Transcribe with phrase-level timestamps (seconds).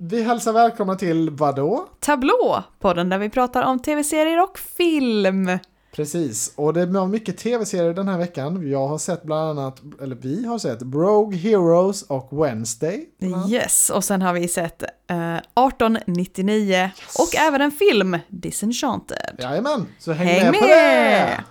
[0.00, 1.86] Vi hälsar välkomna till vadå?
[2.00, 5.58] Tablå, podden där vi pratar om tv-serier och film.
[5.92, 8.70] Precis, och det var mycket tv-serier den här veckan.
[8.70, 13.08] Jag har sett bland annat, eller vi har sett Rogue Heroes och Wednesday.
[13.50, 19.36] Yes, och sen har vi sett eh, 1899 och även en film, Disenchanted.
[19.38, 21.26] Jajamän, så häng, Häng med, på med!
[21.28, 21.44] det!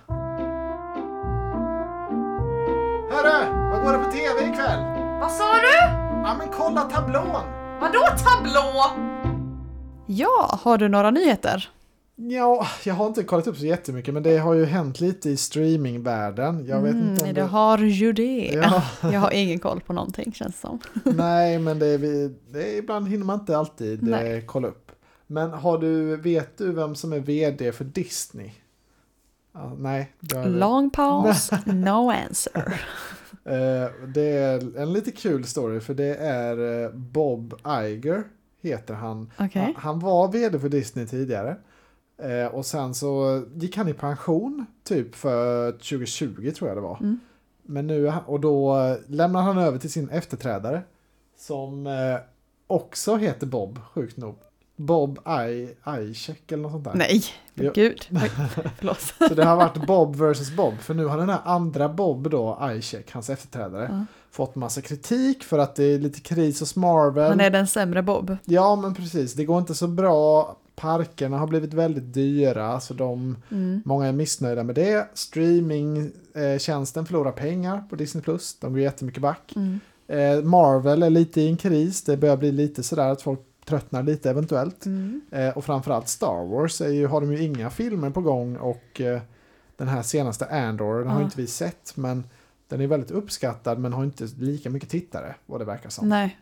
[3.14, 4.80] Hörru, vad går det på tv ikväll?
[5.20, 5.94] Vad sa du?
[6.24, 7.57] Ja men kolla tablån!
[7.80, 8.84] Vadå tablå?
[10.06, 11.68] Ja, har du några nyheter?
[12.16, 15.36] Ja, jag har inte kollat upp så jättemycket men det har ju hänt lite i
[15.36, 16.66] streamingvärlden.
[16.66, 17.46] Jag vet inte om Mm, det det...
[17.46, 18.50] har ju det.
[18.62, 18.82] Ja.
[19.12, 20.78] Jag har ingen koll på någonting känns det som.
[21.16, 24.42] Nej, men det är, vi, det är, ibland hinner man inte alltid eh, Nej.
[24.46, 24.92] kolla upp.
[25.26, 28.50] Men har du, vet du vem som är vd för Disney?
[29.54, 30.12] Ja, nej.
[30.46, 32.80] Long pause, no answer.
[33.48, 38.24] Eh, det är en lite kul story för det är eh, Bob Iger
[38.60, 39.30] heter han.
[39.38, 39.74] Okej.
[39.76, 41.56] Han, var vd för Disney tidigare.
[42.22, 46.98] Eh, och sen så gick han i pension typ för 2020 tror jag det var.
[47.00, 47.20] Mm.
[47.62, 50.82] Men nu, och då lämnar han över till sin efterträdare.
[51.36, 51.88] Som
[52.66, 54.36] också heter Bob, sjukt nog.
[54.80, 55.18] Bob
[56.00, 56.94] Icheck eller något sånt där.
[56.94, 57.22] Nej,
[57.54, 57.72] Jo.
[57.74, 58.06] gud.
[58.10, 58.30] Oj,
[58.78, 59.00] förlåt.
[59.28, 60.74] Så det har varit Bob versus Bob.
[60.80, 64.04] För nu har den här andra Bob då, Icheck, hans efterträdare, Ja.
[64.30, 67.28] fått massa kritik för att det är lite kris hos Marvel.
[67.30, 68.36] Han är den sämre Bob.
[68.44, 70.56] Ja men precis, det går inte så bra.
[70.76, 73.82] Parkerna har blivit väldigt dyra så de, Mm.
[73.84, 75.08] många är missnöjda med det.
[75.14, 78.22] Streamingtjänsten förlorar pengar på Disney+.
[78.60, 79.52] De går jättemycket back.
[79.56, 79.80] Mm.
[80.08, 82.02] Eh, Marvel är lite i en kris.
[82.02, 84.86] Det börjar bli lite sådär att folk tröttnar lite eventuellt.
[84.86, 85.20] Mm.
[85.30, 89.20] Eh, och framförallt Star Wars ju, har de ju inga filmer på gång och eh,
[89.76, 91.24] den här senaste Andor, den har Ja.
[91.24, 92.24] inte vi sett men
[92.68, 96.08] den är väldigt uppskattad men har inte lika mycket tittare vad det verkar som.
[96.08, 96.38] Nej,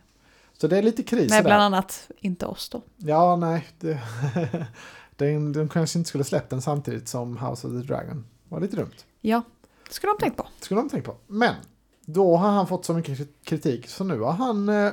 [0.57, 2.81] Så det är lite kris Nej bland annat inte oss då.
[2.97, 3.65] Ja, nej.
[3.79, 3.99] Det,
[5.15, 8.25] den, de kanske inte skulle släppt den samtidigt som House of the Dragon.
[8.49, 8.91] var lite dumt.
[9.21, 9.41] Ja,
[9.87, 10.47] det skulle de tänkt på.
[10.59, 11.15] Skulle de tänkt på.
[11.27, 11.55] Men,
[12.05, 14.91] då har han fått så mycket kritik så nu har han eh,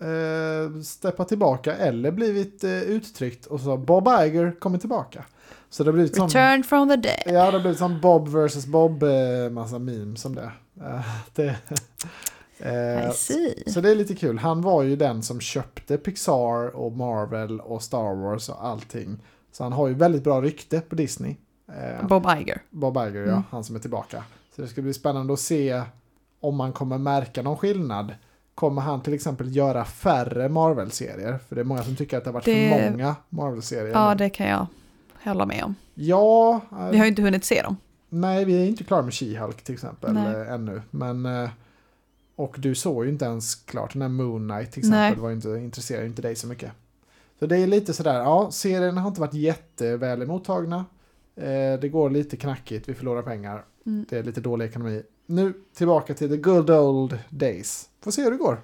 [0.00, 5.24] eh, steppat tillbaka eller blivit eh, uttryckt och så Bob Iger kommer tillbaka.
[5.70, 7.22] Så det har blivit som, Return from the dead.
[7.26, 10.50] ja, det har blivit som Bob versus Bob, eh, massa memes om det.
[10.80, 11.00] Eh,
[11.34, 11.56] det
[12.58, 13.62] eh, I see.
[13.66, 14.38] så det är lite kul.
[14.38, 19.18] Han var ju den som köpte Pixar och Marvel och Star Wars och allting.
[19.52, 21.36] Så han har ju väldigt bra rykte på Disney.
[21.68, 22.62] Eh, Bob Iger.
[22.70, 23.42] Bob Iger, ja, Mm.
[23.50, 24.24] han som är tillbaka.
[24.56, 25.82] Så det ska bli spännande att se
[26.40, 28.14] om man kommer märka någon skillnad.
[28.56, 31.38] Kommer han till exempel göra färre Marvel-serier?
[31.48, 33.92] För det är många som tycker att det har varit Det- för många Marvel-serier.
[33.94, 34.66] Ja, Men- det kan jag
[35.24, 35.74] hålla med om.
[35.94, 37.76] ja eh, Vi har ju inte hunnit se dem.
[38.08, 40.34] nej, vi är inte klara med She-Hulk till exempel Nej.
[40.40, 40.82] eh, ännu.
[40.90, 41.50] Men, eh,
[42.36, 44.98] och du såg ju inte ens klart den här Moon Knight till exempel.
[45.00, 45.14] Nej.
[45.22, 46.72] var inte, intresserar ju inte dig så mycket.
[47.38, 50.84] Så det är lite sådär, ja, serien har inte varit jätteväl mottagna.
[51.36, 53.64] Eh, det går lite knackigt, vi förlorar pengar.
[53.86, 54.06] Mm.
[54.08, 55.02] Det är lite dålig ekonomi.
[55.26, 57.88] Nu tillbaka till the good old days.
[58.00, 58.60] Får se hur det går.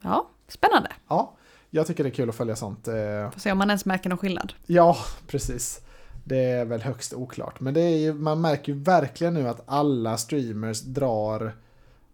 [0.00, 0.92] Ja, spännande.
[1.08, 1.32] Ja,
[1.70, 2.88] jag tycker det är kul att följa sånt.
[2.88, 4.52] Eh, Får se om man ens märker någon skillnad.
[4.66, 4.96] Ja,
[5.26, 5.80] precis.
[6.24, 7.60] Det är väl högst oklart.
[7.60, 11.52] Men det är ju, man märker ju verkligen nu att alla streamers drar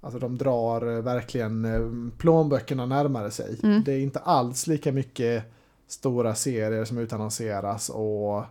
[0.00, 3.58] Alltså de drar eh, verkligen eh, plånböckerna närmare sig.
[3.62, 3.84] Mm.
[3.84, 5.44] Det är inte alls lika mycket
[5.86, 8.44] stora serier som utannonseras och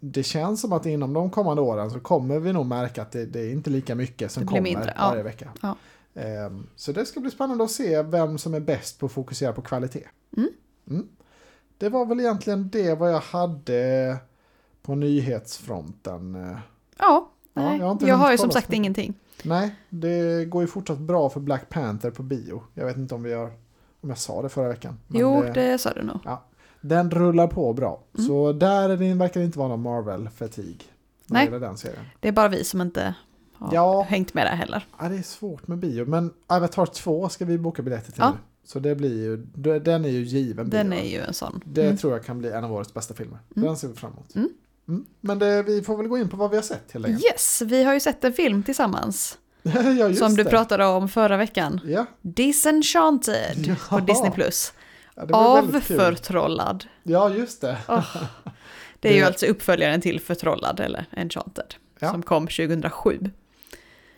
[0.00, 3.26] det känns som att inom de kommande åren så kommer vi nog märka att det,
[3.26, 5.08] det är inte lika mycket som kommer mindre, ja.
[5.08, 5.52] varje vecka.
[5.62, 5.76] Ja.
[6.14, 9.52] Ehm, Så det ska bli spännande att se vem som är bäst på att fokusera
[9.52, 10.06] på kvalitet.
[10.36, 10.48] Mm.
[10.90, 11.08] Mm.
[11.78, 14.16] Det var väl egentligen det vad jag hade
[14.82, 16.56] på nyhetsfronten.
[16.98, 19.14] Ja, Ja, jag har jag har ju som sagt ingenting.
[19.44, 22.62] Nej, det går ju fortsatt bra för Black Panther på bio.
[22.74, 23.52] Jag vet inte om, vi har,
[24.00, 24.98] om jag sa det förra veckan.
[25.08, 26.18] jo, det, det sa du nog.
[26.80, 28.00] Den rullar på bra.
[28.18, 28.26] Mm.
[28.28, 30.82] Så där är det, verkar det inte vara någon Marvel-fatig.
[31.26, 31.48] Nej.
[31.50, 32.04] den serien.
[32.20, 33.14] Det är bara vi som inte
[33.54, 34.02] har Ja.
[34.08, 34.86] hängt med där heller.
[35.00, 38.32] Ja, det är svårt med bio, men Avatar 2 ska vi boka biljetter till Ja.
[38.64, 39.36] Så det blir ju,
[39.80, 40.98] den är ju given Den bio.
[40.98, 41.60] är ju en sån.
[41.64, 41.96] Det Mm.
[41.96, 43.38] tror jag kan bli en av årets bästa filmer.
[43.56, 43.66] Mm.
[43.66, 44.34] Den ser vi fram emot.
[44.34, 44.48] Mm.
[44.88, 45.04] Mm.
[45.20, 47.24] Men det, vi får väl gå in på vad vi har sett helt enkelt.
[47.24, 49.38] Yes, vi har ju sett en film tillsammans.
[49.98, 50.50] ja, som du det.
[50.50, 51.80] pratade om förra veckan.
[51.84, 53.74] Ja, Disenchanted Ja.
[53.90, 54.30] på Disney+.
[54.30, 54.72] Plus.
[55.28, 55.58] Ja.
[55.58, 56.84] Avförtrollad.
[57.02, 57.78] Ja, just det.
[57.88, 58.16] Åh.
[59.00, 61.74] Det är ju Det- alltså uppföljaren till Förtrollad eller Enchanted.
[61.98, 62.10] Ja.
[62.10, 63.30] Som kom 2007.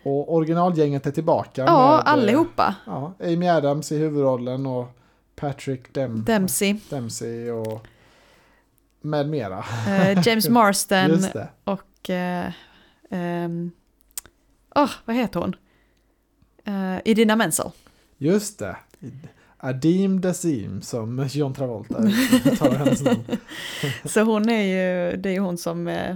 [0.03, 1.63] Och originalgänget är tillbaka.
[1.65, 2.75] Ja, med, eh, allihopa.
[2.85, 4.87] Ja, Amy Adams i huvudrollen och
[5.35, 7.87] Patrick Dem Dempsey, Dempsey och
[9.01, 9.65] med mera.
[9.87, 10.49] eh, James
[11.33, 11.47] det.
[11.63, 12.09] och...
[12.09, 12.51] Eh,
[13.09, 13.71] ehm,
[14.75, 15.55] åh, vad heter hon?
[16.65, 17.69] Eh, Idina Menzel.
[18.17, 18.77] Just det.
[19.63, 21.93] Adim Dazim som John Travolta
[22.59, 23.23] tar hennes namn.
[24.05, 26.15] Så hon är ju, det är ju hon som eh,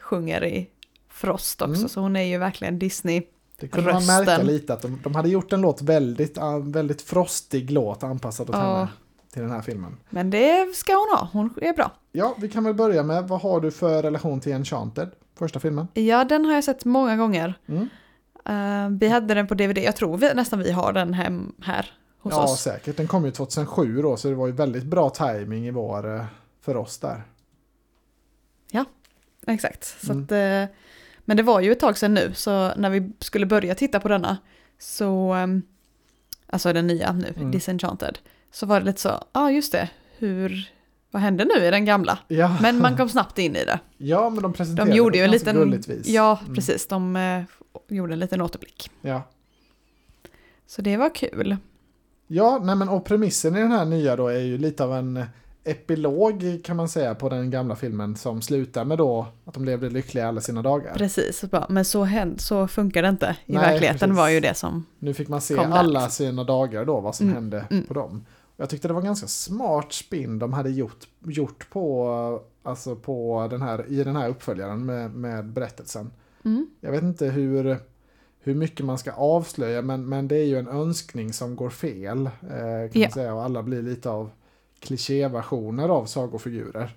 [0.00, 0.68] sjunger i
[1.08, 1.88] Frost också, Mm.
[1.88, 3.22] så hon är ju verkligen Disney.
[3.60, 4.24] Det kunde man Rösten.
[4.24, 8.50] märka lite att de, de hade gjort en låt väldigt, ah, väldigt frostig låt anpassad
[8.50, 8.74] åt Ja.
[8.76, 8.88] henne
[9.32, 9.96] till den här filmen.
[10.10, 11.90] Men det ska hon ha, hon är bra.
[12.12, 15.10] Ja, vi kan väl börja med vad har du för relation till Enchanted?
[15.38, 15.88] Första filmen.
[15.94, 17.54] Ja, den har jag sett många gånger.
[17.66, 17.88] Mm.
[18.46, 21.90] Eh, vi hade den på DVD, jag tror vi, nästan vi har den hem här
[22.24, 22.60] hos Ja, oss.
[22.60, 22.96] säkert.
[22.96, 26.24] Den kom ju 2007 då, så det var ju väldigt bra timing i vår, eh,
[26.60, 27.22] för oss där.
[29.46, 29.84] Exakt.
[30.06, 30.24] Så Mm.
[30.24, 30.76] att, eh,
[31.24, 34.08] men det var ju ett tag sedan nu, så när vi skulle börja titta på
[34.08, 34.36] denna,
[34.78, 35.62] så, ehm,
[36.46, 37.50] alltså den nya nu, Mm.
[37.50, 38.18] Disenchanted,
[38.50, 40.72] så var det lite så, ja ah, just det, hur,
[41.10, 42.18] vad hände nu i den gamla?
[42.28, 43.80] Ja, Men man kom snabbt in i det.
[43.96, 46.06] ja men de presenterade De gjorde det ju en liten, gulligt vis.
[46.08, 46.54] ja Mm.
[46.54, 47.42] precis, de eh,
[47.88, 48.90] gjorde en liten återblick.
[49.00, 49.22] Ja.
[50.66, 51.56] Så det var kul.
[52.26, 55.24] Ja, nej men och premissen i den här nya då är ju lite av en
[55.64, 59.90] epilog kan man säga på den gamla filmen som slutar med då att de levde
[59.90, 60.94] lyckliga alla sina dagar.
[60.94, 61.66] Precis, bra.
[61.68, 64.16] men så, händ, så funkar det inte i Nej, verkligheten precis.
[64.16, 66.10] var ju det som, Nu fick man se där, alla liksom.
[66.10, 67.86] sina dagar då, vad som Mm, hände mm.
[67.86, 68.24] på dem.
[68.56, 73.62] Jag tyckte det var ganska smart spin de hade gjort, gjort på, alltså på den
[73.62, 76.10] här, i den här uppföljaren med, med berättelsen.
[76.44, 77.78] mm, Jag vet inte hur,
[78.44, 82.26] hur mycket man ska avslöja, men, men det är ju en önskning som går fel.
[82.26, 83.10] Eh, kan Ja.
[83.10, 84.30] säga, och alla blir lite av
[84.80, 86.90] klichéversioner av sagofigurer.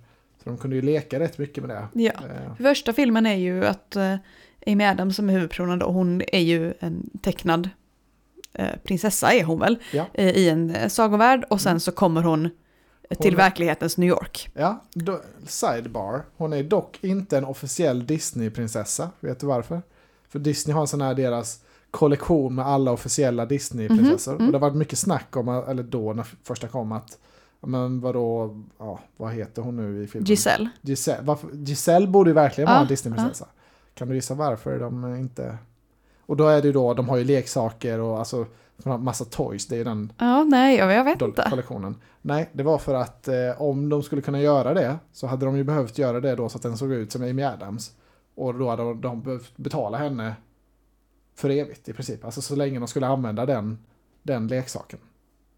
[0.43, 2.03] Så de kunde ju leka rätt mycket med det.
[2.03, 2.11] ja.
[2.11, 4.15] Eh, Första filmen är ju att uh,
[4.67, 7.69] Amy Adams som är huvudpersonen då, hon är ju en tecknad
[8.53, 10.05] eh, prinsessa är hon väl, Ja.
[10.13, 12.45] eh, i en uh, sagovärld och sen så kommer hon
[13.09, 14.49] eh, till Hon verklighetens New York.
[14.53, 14.83] ja,
[15.47, 16.21] sidebar.
[16.37, 19.09] Hon är dock inte en officiell Disney-prinsessa.
[19.19, 19.81] Vet du varför?
[20.37, 21.59] För Disney har en sån här deras
[21.91, 24.33] kollektion med alla officiella Disney-prinsessor.
[24.33, 24.45] Mm.
[24.45, 27.17] Och det har varit mycket snack om, eller då när första kom, att
[27.61, 30.25] ja, men vadå, ja, vad heter hon nu i filmen?
[30.25, 30.69] Giselle.
[30.81, 33.45] Giselle, varför, Giselle borde ju verkligen vara Ja, en Disneyprinsessa.
[33.93, 35.57] Kan du gissa varför de inte...
[36.25, 38.45] Och då är det ju då, de har ju leksaker och alltså
[38.83, 41.47] massa toys, det är ju den Ja, nej, jag, vet inte.
[41.49, 41.95] kollektionen.
[42.21, 45.57] Nej, det var för att eh, om de skulle kunna göra det så hade de
[45.57, 47.91] ju behövt göra det då så att den såg ut som Amy Adams.
[48.37, 50.35] Och då hade de, de behövt betala henne
[51.35, 52.25] för evigt i princip.
[52.25, 53.77] Alltså så länge de skulle använda den,
[54.23, 54.99] den leksaken.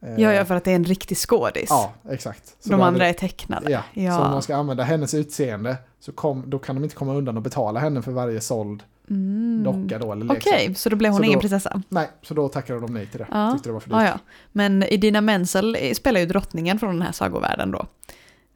[0.01, 1.67] Eh, Ja, ja, för att det är en riktig skådis.
[1.69, 2.55] Ja, exakt.
[2.59, 3.71] Så De hade andra det- är tecknade.
[3.71, 4.17] Ja, Ja.
[4.17, 7.37] så om de ska använda hennes utseende så kom, då kan de inte komma undan
[7.37, 9.63] och betala henne för varje såld Mm.
[9.63, 10.11] docka då.
[10.11, 10.37] Eller Okej,
[10.67, 10.77] leksak.
[10.77, 11.81] så då blev hon Så ingen då- prinsessa?
[11.89, 13.27] Nej, så då tackade de nej till det.
[13.31, 13.51] Ja.
[13.53, 13.97] Tyckte det var för dyrt.
[13.99, 14.19] Ja, ja.
[14.51, 17.85] Men Idina Menzel spelar ju drottningen från den här sagovärlden då.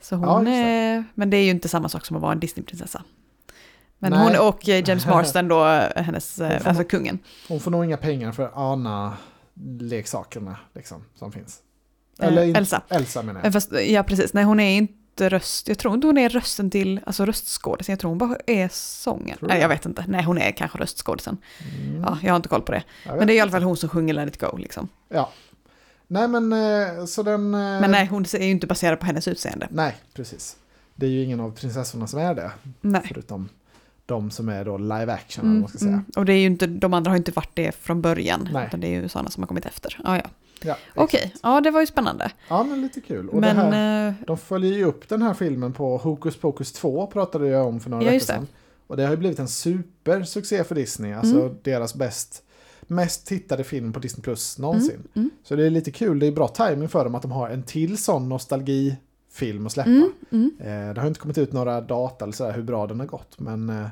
[0.02, 2.40] Så hon Ja, är, men det är ju inte samma sak som att vara en
[2.40, 3.04] Disneyprinsessa.
[4.10, 4.38] Men Nej.
[4.38, 7.20] hon och eh, James Marsden då, eh, hennes, eh, alltså kungen.
[7.48, 8.52] Hon får nog inga pengar för
[9.56, 11.60] Anna-leksakerna liksom, som finns.
[12.20, 12.82] Eh, Eller in- Elsa.
[12.90, 13.54] Elsa menar Eh, jag.
[13.54, 14.34] Fast, ja, precis.
[14.34, 15.68] Nej, hon är inte röst.
[15.68, 17.94] Jag tror inte hon är rösten till, alltså röstskådisen.
[17.94, 19.38] Jag tror hon bara är sången.
[19.42, 20.06] Nej, jag vet inte.
[20.08, 21.38] Nej, hon är kanske röstskådisen.
[21.82, 22.84] Mm, Ja, jag har inte koll på det.
[23.06, 24.88] Men det är i alla fall hon som sjunger Let it go, liksom.
[25.10, 25.30] Ja.
[26.08, 27.54] Nej men eh, så den...
[27.54, 29.68] eh, Men nej, hon är ju inte baserad på hennes utseende.
[29.72, 30.56] Nej, precis.
[30.96, 32.52] Det är ju ingen av prinsessorna som är det.
[32.82, 33.02] Nej.
[33.08, 33.50] Förutom
[34.06, 35.92] de som är då live action, Mm, man ska säga.
[35.92, 36.06] mm.
[36.16, 38.50] Och det är ju inte, de andra har inte varit det från början.
[38.54, 38.68] Nej.
[38.68, 40.00] Utan det är ju sådana som har kommit efter.
[40.04, 40.24] Ja, ja.
[40.66, 41.40] Ja, Okej, exakt.
[41.44, 42.32] ja det var ju spännande.
[42.50, 43.30] Ja, men lite kul.
[43.30, 47.08] Och Men, här, eh, de följer ju upp den här filmen på Hokus Pokus 2,
[47.08, 48.48] pratade jag om för några Ja, veckor sedan.
[48.88, 51.56] Och det har ju blivit en supersuccé för Disney, alltså Mm.
[51.64, 52.44] deras bäst,
[52.82, 54.92] mest tittade film på Disney Plus någonsin.
[54.96, 57.32] mm, mm, Så det är lite kul, det är bra timing för dem att de
[57.32, 58.28] har en till sån
[59.34, 59.90] nostalgifilm att släppa.
[59.90, 60.52] mm, mm.
[60.60, 63.40] Eh, det har inte kommit ut några data eller sådär hur bra den har gått,
[63.40, 63.88] men, eh,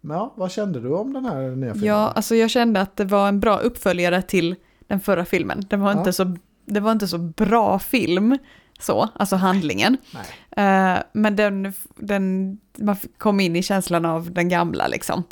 [0.00, 1.88] men ja, vad kände du om den här nya filmen?
[1.88, 4.54] Ja, alltså jag kände att det var en bra uppföljare till
[4.88, 5.62] den förra filmen.
[5.68, 5.98] Det var, Ja.
[5.98, 8.38] inte, så, det var inte så bra film,
[8.80, 9.96] så, alltså handlingen.
[10.14, 10.94] Nej.
[10.94, 15.22] Eh, men den, den, man kom in i känslan av den gamla liksom.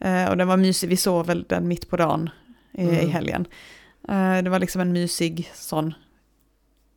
[0.00, 2.30] Eh, och den var mysig, vi såg väl den mitt på dagen
[2.72, 3.10] i, i Mm.
[3.10, 3.46] helgen.
[4.08, 5.94] Eh, det var liksom en mysig sån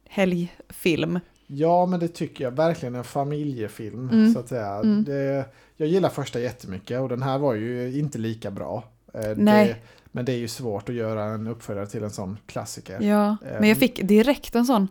[0.09, 1.19] helgfilm.
[1.47, 4.33] Ja, men det tycker jag verkligen en familjefilm, Mm.
[4.33, 4.73] så att säga.
[4.75, 5.03] Mm.
[5.03, 5.45] Det,
[5.77, 8.83] jag gillar första jättemycket och den här var ju inte lika bra.
[9.13, 9.67] Eh, Nej.
[9.67, 9.75] Det,
[10.11, 13.01] men det är ju svårt att göra en uppföljare till en sån klassiker.
[13.01, 14.87] Ja, men jag fick direkt en sån,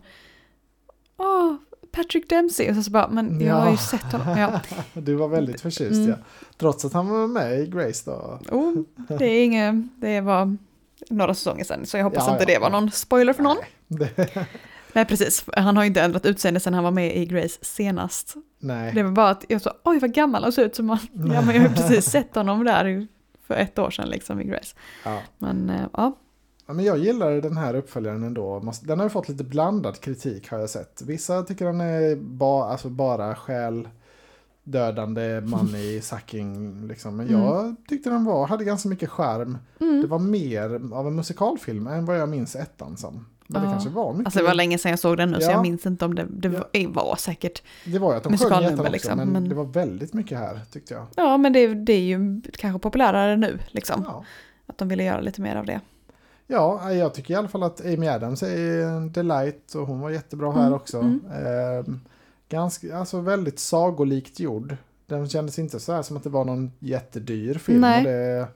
[1.17, 1.55] åh,
[1.91, 3.77] Patrick Dempsey, och så, så bara, men jag har ju Ja.
[3.77, 4.27] sett honom.
[4.37, 4.61] Ja.
[4.93, 6.09] Du var väldigt förtjust, Mm.
[6.09, 6.15] ja.
[6.57, 8.39] Trots att han var med i Grace då.
[8.51, 8.73] Oh,
[9.19, 10.57] det är inget, det var
[11.09, 12.79] några säsonger sedan, så jag hoppas Ja, inte ja, det var ja.
[12.79, 13.57] någon spoiler för någon.
[14.95, 15.45] Nej, precis.
[15.53, 18.33] Han har ju inte ändrat utseende sedan han var med i Grace senast.
[18.59, 18.93] nej.
[18.93, 20.99] Det var bara att jag sa, oj vad gammal han ser ut som han.
[21.13, 23.07] Ja, men jag har precis sett honom där
[23.47, 24.75] för ett år sedan liksom i Grace.
[25.03, 25.21] Ja.
[25.37, 26.17] Men eh, ja,
[26.67, 28.73] Ja, men jag gillar den här uppföljaren ändå.
[28.81, 31.01] Den har ju fått lite blandad kritik har jag sett.
[31.01, 33.89] Vissa tycker den är ba, alltså bara själ
[34.63, 37.15] dödande money sucking liksom.
[37.15, 39.57] Men jag tyckte den var, hade ganska mycket charm.
[39.79, 40.01] Mm.
[40.01, 43.25] Det var mer av en musikalfilm än vad jag minns ettan som.
[43.47, 43.71] Men det Ja.
[43.71, 44.25] kanske var mycket.
[44.27, 45.51] Alltså det var länge sedan jag såg den nu så Ja.
[45.51, 46.89] jag minns inte om det, det Ja.
[46.89, 47.63] var, säkert.
[47.85, 50.37] det var ju att de sjöng ettan också, liksom, men, men- det var väldigt mycket
[50.37, 51.05] här tyckte jag.
[51.15, 54.03] Ja men det, det är ju kanske populärare nu liksom.
[54.07, 54.23] Ja.
[54.67, 55.81] Att de ville göra lite mer av det.
[56.47, 60.09] Ja, jag tycker i alla fall att Amy Adams är en delight och hon var
[60.09, 60.97] jättebra här Mm, också.
[60.99, 61.21] mm.
[61.45, 61.99] Ehm,
[62.49, 64.77] ganska, alltså väldigt sagolikt gjord.
[65.07, 67.81] Den kändes inte så här som att det var någon jättedyr film.
[67.81, 68.47] Det,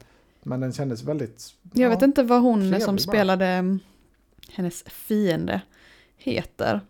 [0.43, 1.53] men den kändes väldigt...
[1.73, 3.77] Jag ja, vet inte vad hon som spelade
[4.53, 5.61] hennes fiende
[6.17, 6.81] heter.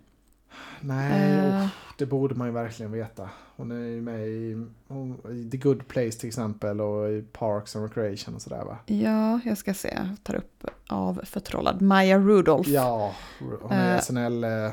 [0.81, 3.29] Nej, usch, det borde man ju verkligen veta.
[3.55, 7.75] Hon är ju med i, hon, i The Good Place till exempel och i Parks
[7.75, 8.77] and Recreation och sådär va?
[8.85, 9.87] ja, jag ska se.
[9.95, 11.81] Jag tar upp av förtrollad.
[11.81, 12.69] Maya Rudolph.
[12.69, 14.43] Ja, hon är Eh, SNL.
[14.43, 14.71] eh,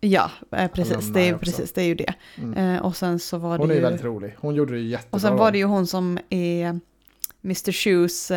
[0.00, 0.30] Ja,
[0.72, 1.08] precis.
[1.12, 1.44] Det är, också.
[1.44, 2.14] precis, det är ju det.
[2.36, 2.82] Mm.
[2.82, 4.36] Och sen så var det Hon är ju väldigt rolig.
[4.40, 5.16] Hon gjorde det jättebra.
[5.16, 6.80] Och sen var det ju hon som är
[7.44, 7.72] Mr.
[7.72, 8.32] Shoes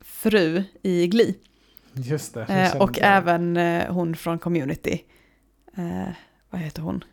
[0.00, 1.34] fru i Glee.
[1.98, 2.42] Just det.
[2.42, 3.00] Eh, och det.
[3.00, 5.04] även eh, hon från Community.
[5.76, 6.08] Eh,
[6.50, 7.04] vad heter hon?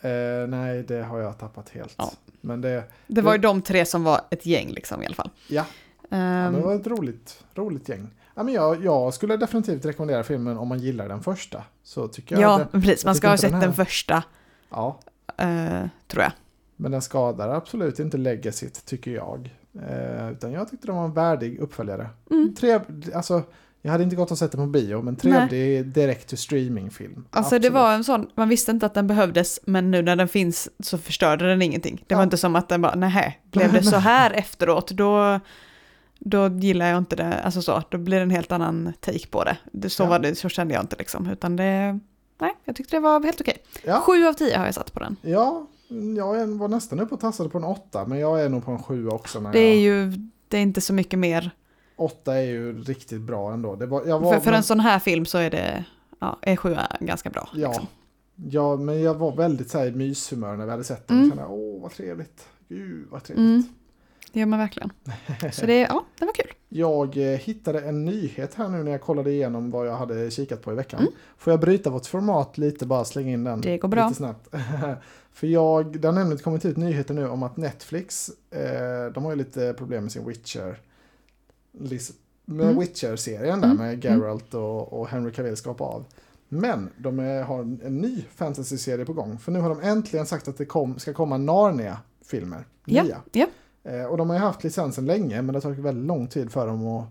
[0.00, 1.94] Eh, nej, det har jag tappat helt.
[1.96, 2.12] Ja.
[2.40, 5.30] Men det, Det var ju de tre som var ett gäng liksom i alla fall.
[5.48, 5.66] Ja.
[6.08, 8.10] ja, Ehm, men det var ett roligt, roligt gäng.
[8.34, 11.64] Ja, men jag, jag skulle definitivt rekommendera filmen om man gillar den första.
[11.82, 13.04] Så tycker jag ja, det, precis.
[13.04, 14.24] Man ska ha sett den den, första,
[14.70, 15.00] ja,
[15.36, 16.32] eh, tror jag.
[16.76, 19.50] men den skadar absolut inte legacyt tycker jag.
[19.88, 22.08] Eh, utan jag tyckte det var en värdig uppföljare.
[22.30, 22.54] Mm.
[22.54, 22.82] Trev,
[23.14, 23.42] alltså,
[23.86, 27.24] jag hade inte gått och sett den på bio, men trevlig direkt to streaming-film.
[27.30, 27.72] Alltså det Absolut.
[27.72, 30.98] var en sån, man visste inte att den behövdes, men nu när den finns så
[30.98, 31.96] förstörde den ingenting.
[32.06, 32.16] Det Ja.
[32.16, 35.40] var inte som att den bara, nej, blev det så här efteråt, då,
[36.18, 39.44] då gillar jag inte det, alltså så, då blir det en helt annan take på
[39.44, 39.56] det.
[39.72, 40.06] det så, Ja.
[40.08, 41.98] var det så kände jag inte liksom, utan det,
[42.40, 43.56] nej, jag tyckte det var helt okej.
[43.84, 44.00] Ja.
[44.00, 45.16] Sju av tio har jag satt på den.
[45.22, 45.66] Ja,
[46.16, 48.82] jag var nästan uppe och tassade på en åtta, men jag är nog på en
[48.82, 49.40] sju också.
[49.40, 50.12] När Det är jag, ju,
[50.48, 51.50] det är inte så mycket mer,
[52.04, 53.76] Åtta är ju riktigt bra ändå.
[53.76, 55.84] Det var, var, för, för en sån här film så är det,
[56.18, 57.48] ja, är sju ganska bra.
[57.54, 57.86] Ja, Liksom.
[58.36, 61.16] ja, men jag var väldigt så här, i myshumör när vi hade sett den.
[61.16, 61.28] Mm.
[61.28, 62.48] Jag kände, åh vad trevligt.
[62.68, 63.46] Gud vad trevligt.
[63.46, 63.62] Mm.
[64.32, 64.92] Det gör man verkligen.
[65.52, 66.52] Så det, ja, det var kul.
[66.68, 70.62] Jag eh, hittade en nyhet här nu när jag kollade igenom vad jag hade kikat
[70.62, 71.00] på i veckan.
[71.00, 71.12] Mm.
[71.38, 74.04] Får jag bryta vårt format lite, bara slänga in den Det går bra.
[74.08, 74.48] lite snabbt.
[75.32, 79.30] För jag, det har nämligen kommit ut nyheter nu om att Netflix, eh, de har
[79.30, 80.78] ju lite problem med sin Witcher.
[82.46, 82.78] Med Mm.
[82.78, 83.76] Witcher-serien där Mm.
[83.86, 86.04] med Geralt och, och Henry Cavill ska hoppa av.
[86.48, 89.38] Men de är, har en, ny fantasy-serie på gång.
[89.38, 92.64] För nu har de äntligen sagt att det kom, ska komma Narnia-filmer.
[92.84, 93.16] Ja, Nya.
[93.32, 93.46] ja.
[93.90, 96.52] Eh, och de har ju haft licensen länge men det har tagit väldigt lång tid
[96.52, 97.04] för dem att,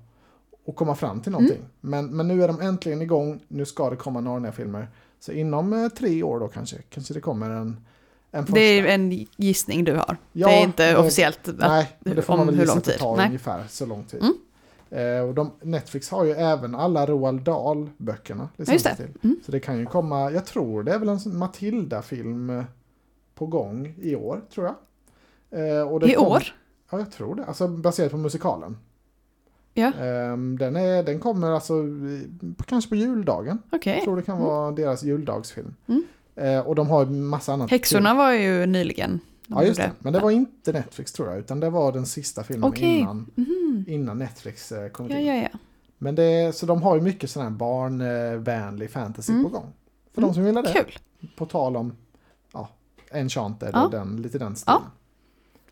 [0.67, 1.57] att komma fram till någonting.
[1.57, 1.69] Mm.
[1.81, 4.87] Men, men nu är de äntligen igång, nu ska det komma Narnia-filmer.
[5.19, 7.85] Så inom eh, tre år då kanske, kanske det kommer en,
[8.31, 8.59] en första.
[8.59, 10.17] Det är en gissning du har.
[10.31, 11.47] Ja, det är inte det- officiellt.
[11.47, 12.99] att- Nej, det får man om väl hur lång att det tid.
[12.99, 13.25] tar Nej.
[13.25, 14.21] ungefär så lång tid.
[14.21, 14.33] Mm.
[14.93, 18.49] Eh, och de, Netflix har ju även alla Roald Dahl-böckerna.
[18.57, 18.95] Just det.
[18.95, 19.09] till.
[19.21, 19.39] Mm.
[19.45, 22.63] Så det kan ju komma, jag tror det är väl en Matilda-film eh,
[23.35, 24.75] på gång i år, tror jag.
[25.59, 26.43] Eh, I kom- år?
[26.91, 27.45] Ja, jag tror det.
[27.45, 28.77] Alltså baserat på musikalen.
[29.73, 29.91] Ja.
[29.99, 31.73] Ehm, den, är, den kommer alltså
[32.57, 33.59] på- kanske på juldagen.
[33.71, 33.93] Okej.
[33.95, 35.75] Jag tror det kan vara deras juldagsfilm.
[35.87, 36.03] Mm.
[36.35, 37.71] Eh, och de har ju massa annat.
[37.71, 39.19] Häxorna var ju nyligen.
[39.47, 39.91] Ja, just det.
[39.99, 42.99] Men det var inte Netflix tror jag, utan det var den sista filmen Okej.
[42.99, 43.85] innan, Mhm.
[43.87, 45.25] innan Netflix eh, kom Ja, in.
[45.25, 45.59] ja, ja.
[45.97, 49.43] Men det, så de har ju mycket sån här barnvänlig fantasy Mm.
[49.43, 49.73] på gång.
[50.13, 50.73] För de som gillar det.
[50.73, 50.97] Kul.
[51.35, 51.95] På tal om
[52.53, 52.69] ja,
[53.11, 53.85] Enchanted Ja.
[53.85, 54.81] och den, lite den stilen.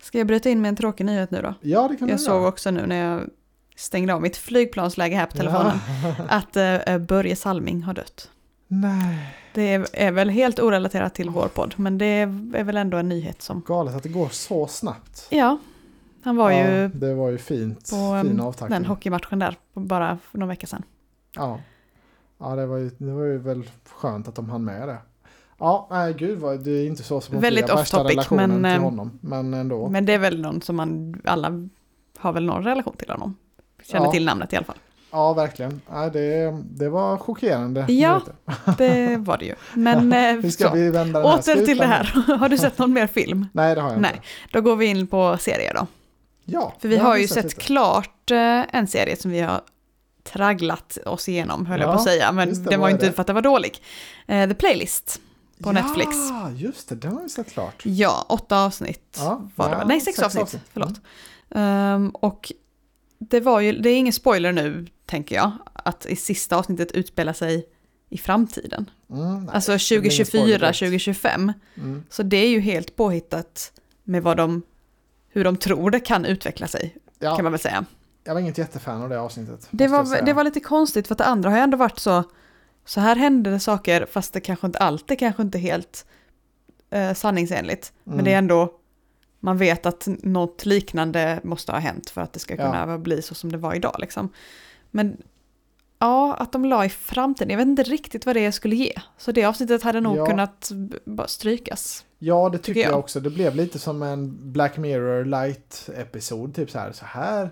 [0.01, 1.53] Ska jag bryta in med en tråkig nyhet nu då?
[1.61, 3.29] Ja, det kan du Jag såg också nu när jag
[3.75, 5.77] stängde av mitt flygplansläge här på telefonen
[6.17, 6.25] Ja.
[6.29, 6.57] att
[6.89, 8.29] uh, Börje Salming har dött.
[8.73, 12.77] Nej, Det är, är väl helt orelaterat till vår podd, men det är, är väl
[12.77, 13.61] ändå en nyhet som...
[13.67, 15.27] galet att det går så snabbt.
[15.29, 15.57] Ja,
[16.23, 17.89] han var ja, ju det var ju fint.
[17.89, 18.73] på fin avtackning.
[18.79, 20.83] den hockeymatchen där bara för några veckor sedan.
[21.31, 21.59] Ja,
[22.37, 24.97] ja det, var ju, det var ju väl skönt att de hann med det.
[25.59, 28.79] Ja, nej gud vad, det är inte så som Väldigt off topic, men, till eh,
[28.81, 29.19] honom.
[29.21, 29.89] Men ändå.
[29.89, 31.69] Men det är väl någon som man alla
[32.17, 33.35] har väl någon relation till honom.
[33.83, 34.11] Känner Ja.
[34.11, 34.77] till namnet i alla fall.
[35.11, 35.81] Ja, verkligen.
[35.91, 37.85] Nej, det, det var chockerande.
[37.89, 38.21] Ja.
[38.77, 39.55] Det var det ju.
[39.73, 40.73] Men eh, Hur ska så.
[40.75, 42.03] vi vända den här åter till skutan det här.
[42.37, 43.47] Har du sett någon mer film?
[43.53, 44.11] Nej, det har jag Nej.
[44.15, 44.23] inte.
[44.51, 45.87] Då går vi in på serier då.
[46.45, 47.55] Ja, För vi har ju sett lite.
[47.55, 49.61] klart eh, en serie som vi har
[50.23, 52.31] tragglat oss igenom, höll jag Ja, på att säga.
[52.31, 53.11] Men det, den var ju inte det?
[53.11, 53.81] för att den var dålig.
[54.27, 55.21] Eh, The Playlist
[55.63, 56.09] på Netflix.
[56.29, 56.95] Ja, just det.
[56.95, 57.81] Den har vi sett klart.
[57.85, 59.87] Ja, åtta avsnitt Ja, var det ja, väl?
[59.87, 60.43] Nej, sex, sex avsnitt.
[60.43, 60.61] avsnitt.
[60.73, 60.93] Förlåt.
[61.55, 62.51] Ehm, och
[63.19, 65.51] det var ju, det är ingen spoiler nu, tänker jag.
[65.73, 67.65] Att i sista avsnittet utspela sig
[68.09, 68.89] i framtiden.
[69.09, 70.79] Mm, nej, Alltså det blir ingen spoiler 2024, direkt.
[70.79, 71.53] 2025.
[71.77, 72.03] Mm.
[72.09, 73.71] Så det är ju helt påhittat
[74.03, 74.61] med vad de,
[75.29, 77.85] hur de tror det kan utveckla sig, Ja, kan man väl säga.
[78.23, 79.67] jag var inget jättefan av det avsnittet.
[79.71, 82.23] Det var, det var lite konstigt för att det andra har ju ändå varit så,
[82.85, 86.05] så här hände det saker fast det kanske inte alltid kanske inte helt
[86.89, 87.93] eh, sanningsenligt.
[88.03, 88.25] Men Mm.
[88.25, 88.73] det är ändå,
[89.39, 92.63] man vet att något liknande måste ha hänt för att det ska Ja.
[92.71, 94.29] kunna bli så som det var idag liksom.
[94.91, 95.17] Men
[95.99, 98.93] ja, att de la i framtiden, jag vet inte riktigt vad det skulle ge.
[99.17, 100.25] Så det avsnittet hade nog Ja.
[100.25, 100.71] kunnat
[101.27, 102.05] strykas.
[102.19, 102.91] Ja, det tycker jag.
[102.91, 102.99] jag.
[102.99, 103.19] också.
[103.19, 106.55] Det blev lite som en Black Mirror light-episod.
[106.55, 107.49] Typ så här, så här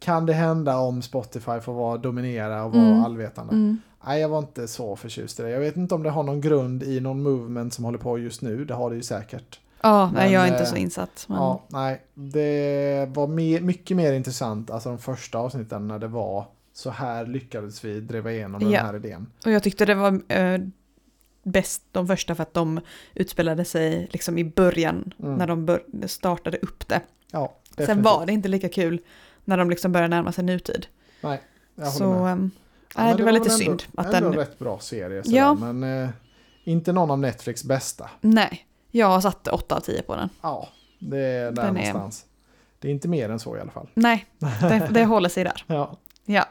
[0.00, 3.04] kan det hända om Spotify får vara dominera och vara Mm.
[3.04, 3.52] allvetande.
[3.52, 3.78] Mm.
[4.06, 5.50] Nej, jag var inte så förtjust i det.
[5.50, 8.42] Jag vet inte om det har någon grund i någon movement som håller på just
[8.42, 8.64] nu.
[8.64, 9.60] Det har det ju säkert.
[9.82, 11.24] Ja, nej, Men, jag är inte eh, så insatt.
[11.28, 11.38] Men...
[11.38, 12.02] Ja, nej.
[12.14, 17.26] Det var mer, mycket mer intressant, alltså de första avsnitten när det var så här
[17.26, 18.80] lyckades vi driva igenom den Ja.
[18.80, 19.26] här idén.
[19.44, 20.58] Och jag tyckte det var eh,
[21.42, 22.80] bäst de första för att de
[23.14, 25.34] utspelade sig liksom i början Mm.
[25.34, 27.00] när de bör- startade upp det.
[27.30, 29.00] Ja, Sen var det inte lika kul
[29.44, 30.86] när de liksom började närma sig nutid.
[31.20, 31.28] Jag
[31.76, 32.32] håller Så med.
[32.32, 32.50] ehm,
[32.96, 34.38] Ja, nej, men det var lite väl synd Ändå, att ändå den...
[34.38, 35.54] en rätt bra serie, sådär, Ja.
[35.54, 36.08] men eh,
[36.64, 38.10] inte någon av Netflix bästa.
[38.20, 40.28] Nej, jag har satt 8 av 10 på den.
[40.42, 42.24] Ja, det är där Den är- någonstans.
[42.78, 43.88] Det är inte mer än så i alla fall.
[43.94, 44.26] Nej,
[44.60, 45.64] det, det håller sig där.
[45.66, 45.96] Ja.
[46.24, 46.44] Ja.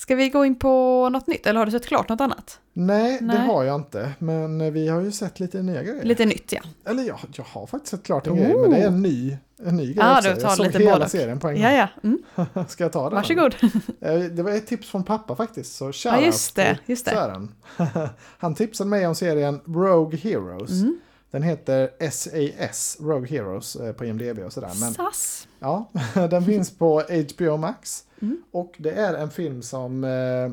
[0.00, 2.60] Ska vi gå in på något nytt eller har du sett klart något annat?
[2.72, 3.46] Nej, det Nej.
[3.46, 4.10] har jag inte.
[4.18, 6.04] Men eh, vi har ju sett lite nya grejer.
[6.04, 6.60] Lite nytt ja.
[6.84, 8.36] Eller ja, jag har faktiskt sett klart en Oh.
[8.38, 10.28] grej, men det är en ny, en ny grej Ah, också.
[10.30, 11.10] Jag såg hela och.
[11.10, 11.62] serien på en gång.
[11.62, 11.88] Ja, ja.
[12.04, 12.18] Mm.
[12.68, 13.14] Ska jag ta den?
[13.16, 13.54] Varsågod.
[14.00, 16.78] Eh, Det var ett tips från pappa faktiskt, så Ja, shoutout just det.
[16.86, 17.48] Just det.
[18.38, 20.70] Han tipsade mig om serien Rogue Heroes.
[20.70, 20.98] Mm.
[21.30, 24.72] Den heter SAS, Rogue Heroes, eh, på IMDB och sådär.
[24.80, 25.48] Men SAS.
[25.58, 27.02] ja, den finns på
[27.34, 28.04] HBO Max.
[28.20, 28.42] Mm.
[28.50, 30.50] Och det är en film som eh,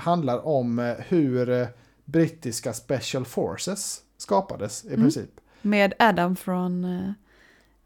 [0.00, 1.66] handlar om eh, hur eh,
[2.04, 5.00] brittiska Special Forces skapades i Mm.
[5.00, 5.30] princip.
[5.62, 7.10] Med Adam från eh,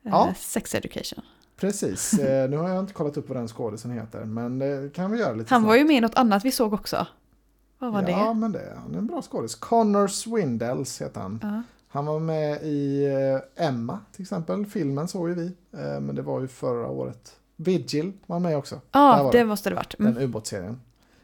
[0.03, 0.35] Ja.
[0.39, 1.23] Sex Education.
[1.57, 5.11] Precis, eh, nu har jag inte kollat upp vad den skådisen heter, men det kan
[5.13, 5.69] vi göra lite Han snabbt.
[5.69, 7.07] var ju med i något annat vi såg också.
[7.79, 8.35] Vad var ja, det?
[8.35, 9.55] men det är en bra skådis.
[9.55, 11.41] Connor Swindles heter han.
[11.43, 11.63] Ja.
[11.93, 13.05] Han var med i
[13.57, 17.37] eh, Emma till exempel, filmen såg ju vi, eh, men det var ju förra året.
[17.57, 19.45] Vigil var han med också, Ja, var det det.
[19.45, 19.95] måste det varit.
[19.99, 20.23] den Mm.
[20.23, 20.81] ubåtsserien.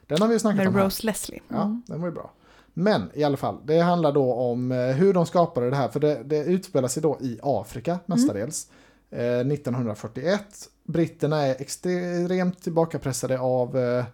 [0.06, 0.84] Den har vi ju snackat Med om här.
[0.84, 1.40] Rose Leslie.
[1.48, 1.82] Ja, Mm.
[1.86, 2.30] den var ju bra.
[2.74, 6.00] Men i alla fall, det handlar då om eh, hur de skapade det här, för
[6.00, 8.68] det, det utspelar sig då i Afrika mestadels.
[9.10, 10.68] Eh, 1941.
[10.84, 14.04] Britterna är extremt tillbakapressade av, eh,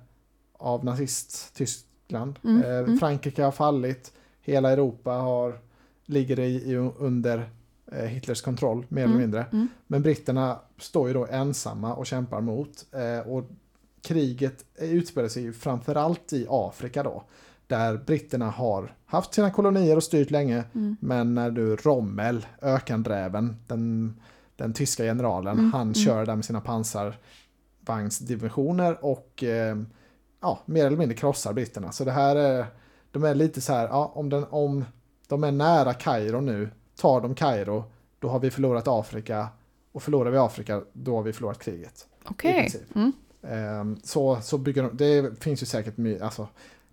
[0.58, 2.38] av nazist-Tyskland.
[2.44, 2.98] Mm, Eh, mm.
[2.98, 5.58] Frankrike har fallit, hela Europa har,
[6.06, 7.50] ligger i, under
[7.92, 9.46] eh, Hitlers kontroll, mer eller Mm, mindre.
[9.52, 9.68] mm.
[9.86, 12.86] Men britterna står ju då ensamma och kämpar mot.
[12.92, 13.44] Eh, och
[14.02, 17.22] kriget utspelar sig ju framförallt i Afrika då.
[17.66, 20.64] Där britterna har haft sina kolonier och styrt länge.
[20.74, 20.96] Mm.
[21.00, 24.14] Men när du Rommel, ökandräven, den,
[24.56, 25.94] den tyska generalen, Mm, han mm.
[25.94, 29.76] kör där med sina pansarvagnsdivisioner och eh,
[30.40, 31.92] ja, mer eller mindre krossar britterna.
[31.92, 32.66] Så det här är,
[33.10, 34.84] de är lite så här, ja, om, den, om
[35.32, 37.84] de är nära Kairo nu, tar de Kairo,
[38.18, 39.48] då har vi förlorat Afrika.
[39.92, 42.06] Och förlorar vi Afrika, då har vi förlorat kriget.
[42.24, 42.52] Okej.
[42.60, 42.96] princip.
[42.96, 43.12] Mm.
[43.42, 46.48] Ehm, så, så bygger de, det finns ju säkert, my- alltså,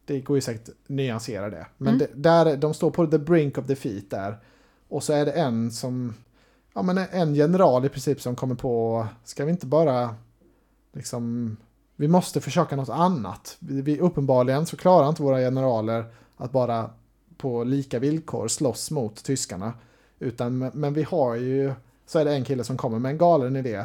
[0.05, 1.67] det går ju säkert nyansera det.
[1.77, 1.99] Men Mm.
[1.99, 4.37] det, där, de står på the brink of defeat där.
[4.89, 6.13] Och så är det en som,
[6.73, 10.15] ja men en general i princip som kommer på, ska vi inte bara,
[10.93, 11.57] liksom,
[11.95, 13.57] vi måste försöka något annat.
[13.59, 16.05] Vi, vi, uppenbarligen så klarar inte våra generaler
[16.37, 16.89] att bara
[17.39, 19.73] på lika villkor slåss mot tyskarna.
[20.19, 21.73] Utan, men vi har ju,
[22.07, 23.83] så är det en kille som kommer med en galen idé.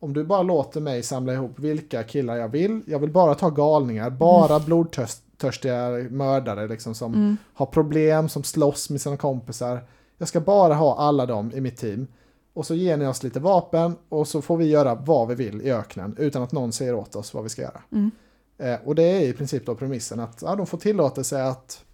[0.00, 2.80] Om du bara låter mig samla ihop vilka killar jag vill.
[2.86, 7.36] Jag vill bara ta galningar, bara blodtörstiga mördare liksom som Mm.
[7.54, 9.80] har problem, som slåss med sina kompisar.
[10.18, 12.06] Jag ska bara ha alla dem i mitt team.
[12.52, 15.62] Och så ger ni oss lite vapen och så får vi göra vad vi vill
[15.62, 17.80] i öknen utan att någon säger åt oss vad vi ska göra.
[17.92, 18.10] Mm.
[18.58, 21.84] Eh, och det är i princip då premissen att ja, de får tillåtelse att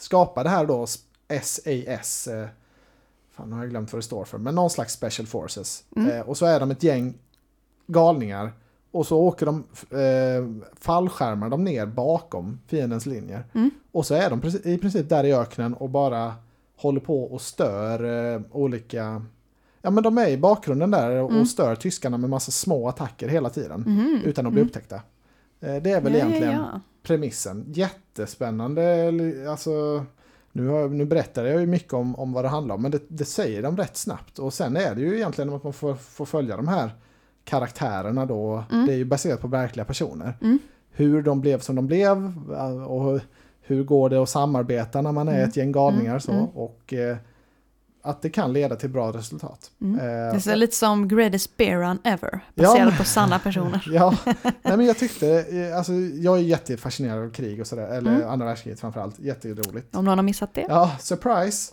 [0.00, 2.26] skapa det här då SAS.
[2.28, 2.46] Eh,
[3.32, 4.38] fan, nu har jag glömt vad det står för.
[4.38, 5.84] Men någon slags Special Forces.
[5.96, 6.10] Mm.
[6.10, 7.14] Eh, och så är de ett gäng
[7.86, 8.52] galningar.
[8.92, 13.44] Och så åker de, eh, fallskärmar de ner bakom fiendens linjer.
[13.54, 13.70] Mm.
[13.92, 16.34] Och så är de i princip där i öknen och bara
[16.76, 19.22] håller på och stör eh, olika...
[19.82, 21.46] Ja men de är i bakgrunden där och Mm.
[21.46, 23.80] stör tyskarna med massa små attacker hela tiden.
[23.80, 24.20] Mhm.
[24.24, 24.68] Utan att bli Mm.
[24.68, 25.00] upptäckta.
[25.60, 26.80] Eh, det är väl Ja, egentligen Ja, ja.
[27.02, 27.64] premissen.
[27.68, 29.14] Jättespännande.
[29.50, 30.04] Alltså,
[30.52, 33.02] nu, har, nu berättar jag ju mycket om, om vad det handlar om, men det,
[33.08, 34.38] det säger de rätt snabbt.
[34.38, 36.90] Och sen är det ju egentligen att man får, får följa de här
[37.44, 38.64] karaktärerna då.
[38.72, 38.86] Mm.
[38.86, 40.38] Det är ju baserat på verkliga personer.
[40.42, 40.58] Mm.
[40.92, 43.20] hur de blev som de blev eh, och
[43.62, 45.48] hur går det att samarbeta när man är Mm.
[45.48, 46.32] ett gäng galningar Mm, så.
[46.32, 46.44] mm.
[46.44, 47.16] Och eh,
[48.02, 49.70] att det kan leda till bra resultat.
[49.80, 50.00] Mm.
[50.00, 53.84] Eh, Det är lite som Greatest Bear Run Ever, Ja, baserat men- på sanna personer.
[53.92, 54.14] Ja,
[54.62, 58.28] nej men jag tyckte, eh, alltså jag är jättefascinerad av krig och sådär, eller Mm.
[58.28, 59.96] andra världskriget framförallt, jätteroligt.
[59.96, 60.66] Om någon har missat det.
[60.68, 61.72] Ja, surprise!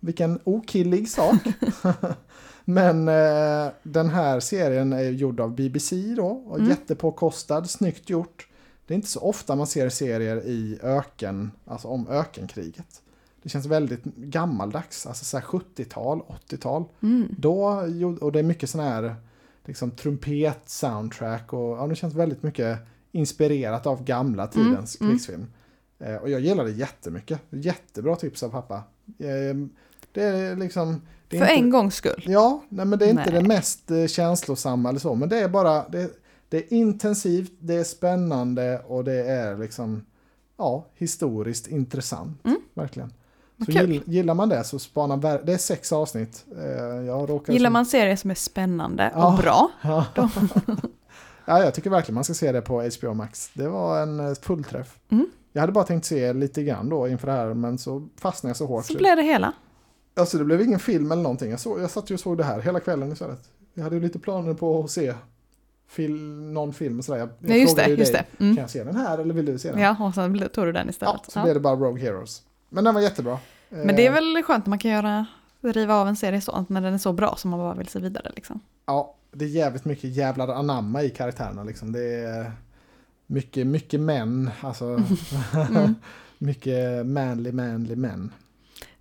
[0.00, 1.34] Vilken okillig sak.
[2.64, 6.70] Men eh, den här serien är gjord av BBC då, och Mm.
[6.70, 8.48] jättepåkostad, snyggt gjort.
[8.86, 13.02] Det är inte så ofta man ser serier i öken, alltså om ökenkriget.
[13.48, 16.84] Det känns väldigt gammaldags, alltså så här 70-tal, 80-tal.
[17.02, 17.34] Mm.
[17.38, 17.64] Då,
[18.20, 19.14] och det är mycket sån här
[19.64, 22.78] liksom trumpet-soundtrack och ja, det känns väldigt mycket
[23.12, 25.18] inspirerat av gamla tidens Mm, mm.
[25.18, 25.46] krigsfilm.
[25.98, 27.40] Eh, och jag gillar det jättemycket.
[27.50, 28.82] Jättebra tips av pappa.
[29.18, 29.56] Eh,
[30.12, 31.02] det är liksom...
[31.28, 32.24] Det är För inte, en gångs skull.
[32.26, 33.42] Ja, nej, men det är inte Nej.
[33.42, 35.88] det mest eh, känslosamma eller så, men det är bara...
[35.88, 36.10] Det,
[36.48, 40.04] det är intensivt, det är spännande och det är liksom...
[40.56, 42.44] Ja, historiskt intressant.
[42.44, 42.60] Mm.
[42.74, 43.12] Verkligen.
[43.64, 46.44] Så gill, gillar man det så spanar Det är sex avsnitt.
[46.56, 47.00] Eh,
[47.52, 49.32] Gillar som- man serier som är spännande Ja.
[49.32, 50.06] och bra, Ja.
[51.44, 53.50] ja, jag tycker verkligen man ska se det på HBO Max.
[53.54, 54.98] Det var en eh, fullträff.
[55.10, 55.26] Mm.
[55.52, 58.56] Jag hade bara tänkt se lite grann då inför det här, men så fastnade jag
[58.56, 58.84] så hårt.
[58.86, 59.52] så blir det hela.
[60.16, 61.50] Alltså det blev ingen film eller någonting.
[61.50, 63.40] Jag, såg, jag satt ju och såg det här hela kvällen istället.
[63.74, 65.14] Jag hade ju lite planer på att se
[65.88, 66.16] fil,
[66.52, 67.18] någon film och sådär.
[67.18, 67.82] Jag, jag Ja, just det.
[67.82, 68.44] frågade ju Just dig, det.
[68.44, 68.56] Mm.
[68.56, 69.80] Kan jag se den här eller vill du se den?
[69.80, 71.20] Ja, och sen tog du den Ja, istället.
[71.28, 71.42] så Ja.
[71.42, 72.42] blev det bara Rogue Heroes.
[72.68, 73.38] Men den var jättebra.
[73.68, 75.26] Men det är Eh, väl skönt när man kan göra,
[75.60, 77.98] riva av en serie så, när den är så bra som man bara vill se
[77.98, 78.60] vidare liksom.
[78.86, 81.92] Ja, det är jävligt mycket jävlar anamma i karaktärerna liksom.
[81.92, 82.52] Det är
[83.26, 84.50] mycket, mycket män.
[84.60, 84.84] Alltså,
[85.70, 85.94] Mm.
[86.38, 88.32] mycket manly, manly män.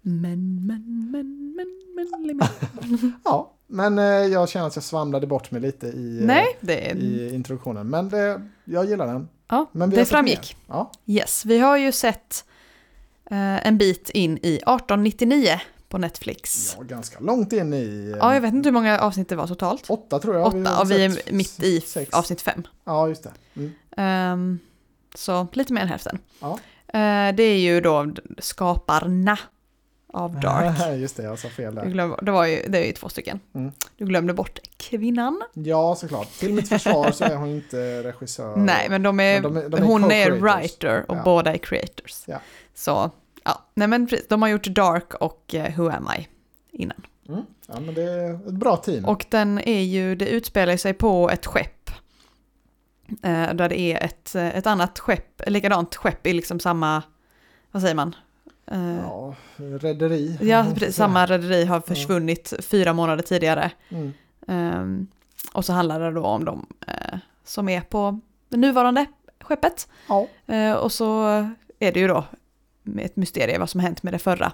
[0.02, 3.14] Men, men, men, men, men, men.
[3.26, 6.92] Ja, men eh, jag känner att jag svamlade bort mig lite i, eh, Nej, det,
[6.92, 7.90] i introduktionen.
[7.90, 9.28] Men det, jag gillar den.
[9.48, 10.58] ja, Men det framgick.
[10.68, 12.46] Ja, Yes, vi har ju sett
[13.36, 15.60] en bit in i 1899
[15.90, 16.76] på Netflix.
[16.78, 18.12] ja, ganska långt in i...
[18.14, 19.90] eh, Ja, jag vet inte hur många avsnitt det var totalt.
[19.90, 20.48] Åtta tror jag.
[20.48, 22.14] Åtta, och vi är mitt i sex.
[22.14, 22.64] avsnitt fem.
[22.86, 23.32] Ja, just det.
[23.56, 23.72] Mm.
[23.98, 24.60] Ehm,
[25.16, 26.20] så lite mer än hälften.
[26.40, 26.60] Ja.
[26.88, 29.38] Eh, det är ju då skaparna
[30.14, 30.78] av Dark.
[31.00, 31.88] just det, jag sa fel Du där.
[31.90, 33.40] glöm, det, var ju, det är ju två stycken.
[33.56, 33.72] Mm.
[33.98, 35.42] Du glömde bort kvinnan.
[35.54, 36.28] Ja, såklart.
[36.40, 38.56] Till mitt försvar så är hon inte regissör.
[38.58, 41.22] Nej, men de är, Men de är- de är hon är writer och Ja.
[41.24, 42.24] båda är creators.
[42.26, 42.40] Ja.
[42.76, 43.12] Så,
[43.44, 46.28] ja, nej men precis, de har gjort Dark och eh, Who Am I
[46.72, 47.02] innan.
[47.30, 47.42] Mm.
[47.68, 49.06] Ja, men det är ett bra team.
[49.06, 51.90] Och den är ju, det utspelar sig på ett skepp.
[53.24, 57.04] Eh, där det är ett, eh, ett annat skepp, likadant skepp i liksom samma,
[57.72, 58.16] vad säger man?
[58.72, 60.38] Eh, Ja, rederi.
[60.42, 63.72] ja, samma rederi har försvunnit fyra månader tidigare.
[63.90, 64.14] Mm.
[64.48, 65.08] Ehm,
[65.54, 69.06] och så handlar det då om de eh, som är på det nuvarande
[69.42, 69.88] skeppet.
[70.10, 70.28] Ja.
[70.46, 71.26] Eh, och så
[71.80, 72.24] är det ju då
[72.98, 74.52] ett mysterium vad som hänt med det förra.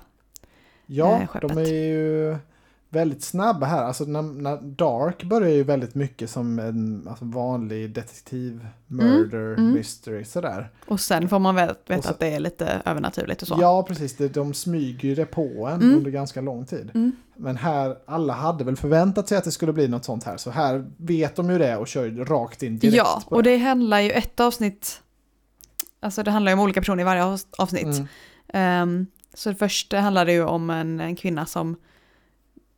[0.86, 1.49] Ja, skeppet.
[1.49, 2.38] de är ju
[2.93, 3.84] väldigt snabba här.
[3.84, 9.71] Alltså när, när Dark börjar ju väldigt mycket som en alltså, vanlig detektiv, murder, mm.
[9.73, 10.69] mystery sådär.
[10.88, 13.58] Och sen får man veta så- att det är lite övernaturligt och så.
[13.60, 14.17] Ja, precis.
[14.17, 15.95] Det, de smyger ju det på en Mm.
[15.97, 16.91] under ganska lång tid.
[16.93, 17.12] Mm.
[17.36, 20.38] Men här, alla hade väl förväntat sig att det skulle bli något sånt här.
[20.38, 23.99] Så här vet de ju det och kör rakt in direkt ja och det handlar
[23.99, 25.01] ju ett avsnitt,
[25.99, 27.84] alltså det handlar ju om olika personer i varje avs- avsnitt.
[27.84, 28.08] Mm.
[28.53, 31.75] Ehm, så det första handlar det ju om en, en kvinna som,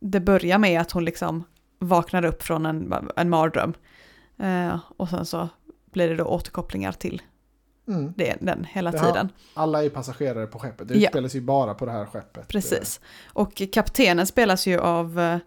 [0.00, 1.44] det börjar med att hon liksom
[1.78, 3.74] vaknar upp från en, en mardröm.
[4.38, 5.48] Eh, och sen så
[5.92, 7.22] blir det då återkopplingar till
[7.88, 8.12] Mm.
[8.16, 9.28] det, den hela Det har- tiden.
[9.54, 10.88] Alla är passagerare på skeppet.
[10.88, 11.00] Det Ja.
[11.08, 12.48] utspelar sig ju bara på det här skeppet.
[12.48, 13.00] Precis.
[13.26, 15.38] Och kaptenen spelas ju av eh,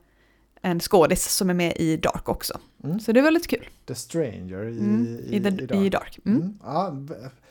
[0.61, 2.59] en skådis som är med i Dark också.
[2.83, 2.99] Mm.
[2.99, 3.67] Så det är väldigt kul.
[3.87, 5.05] The Stranger i, Mm.
[5.05, 5.71] i, I, the, i Dark.
[5.85, 6.19] i Dark.
[6.25, 6.41] Mm.
[6.41, 6.59] Mm.
[6.63, 6.95] Ja,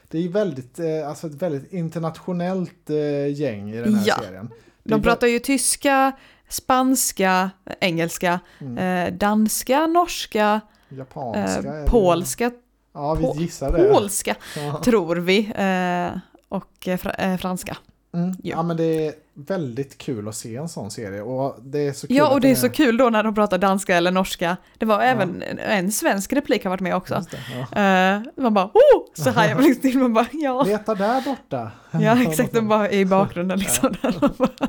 [0.08, 4.16] det är väldigt, eh, alltså ett väldigt internationellt eh, gäng i den här Ja.
[4.24, 4.50] serien.
[4.84, 6.12] De pratar ju tyska,
[6.48, 8.78] spanska, engelska, Mm.
[8.78, 11.78] eh, danska, norska, Japanska.
[11.78, 12.50] eh, polska,
[12.94, 13.48] Ja, vi
[13.92, 14.34] polska
[14.82, 15.38] tror vi.
[15.38, 17.76] Eh, och eh, eh, franska.
[18.14, 18.28] Mm.
[18.30, 18.34] Ja.
[18.42, 19.14] ja, men det
[19.46, 21.22] väldigt kul att se en sån serie.
[21.22, 23.59] Och det är så kul Ja, och det är så kul då när de pratar
[23.59, 24.57] danska eller norska.
[24.79, 27.24] Det var även en, en svensk replik har varit med också.
[27.31, 27.38] Det,
[27.74, 28.16] ja.
[28.16, 29.05] Eh, man bara, oh!
[29.14, 30.62] Så här jag liksom till, man bara, ja.
[30.66, 31.70] Leta där borta.
[31.90, 33.94] Ja, exakt, de bara i bakgrunden liksom.
[34.38, 34.68] Bara,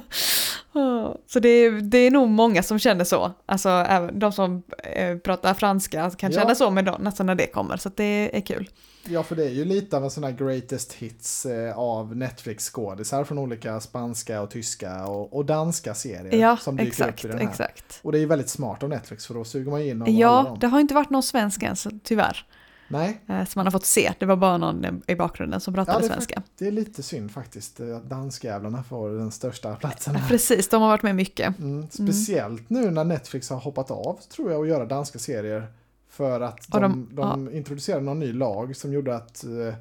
[0.74, 3.32] "Åh." så det är, det är nog många som känner så.
[3.46, 6.40] Alltså även de som eh, pratar franska kan Ja.
[6.42, 7.78] känna så med dem, nästan när det kommer.
[7.78, 8.70] Så det är kul.
[9.04, 13.24] Ja, för det är ju lite av en sån här greatest hits eh, av Netflix-skådisar
[13.24, 14.59] från olika spanska och tyska
[15.08, 17.50] och, och danska serier Ja, som dyker exakt, upp i den här.
[17.50, 18.00] exakt.
[18.02, 20.44] Och det är ju väldigt smart av Netflix för då suger man in alla Ja,
[20.44, 20.60] dem.
[20.60, 22.46] det har inte varit någon svensk än, så tyvärr.
[22.92, 24.14] Nej, eh, som man har fått se.
[24.20, 26.42] Det var bara någon i bakgrunden som pratade Ja, det svenska.
[26.58, 30.16] det är lite synd faktiskt eh, att danskjävlarna får den största platsen.
[30.16, 30.30] här.
[30.30, 31.60] Precis, de har varit med mycket.
[31.60, 35.68] Mm, speciellt nu när Netflix har hoppat av tror jag att göra danska serier.
[36.10, 39.74] För att de, de- de, introducerade någon ny lag som gjorde att eh,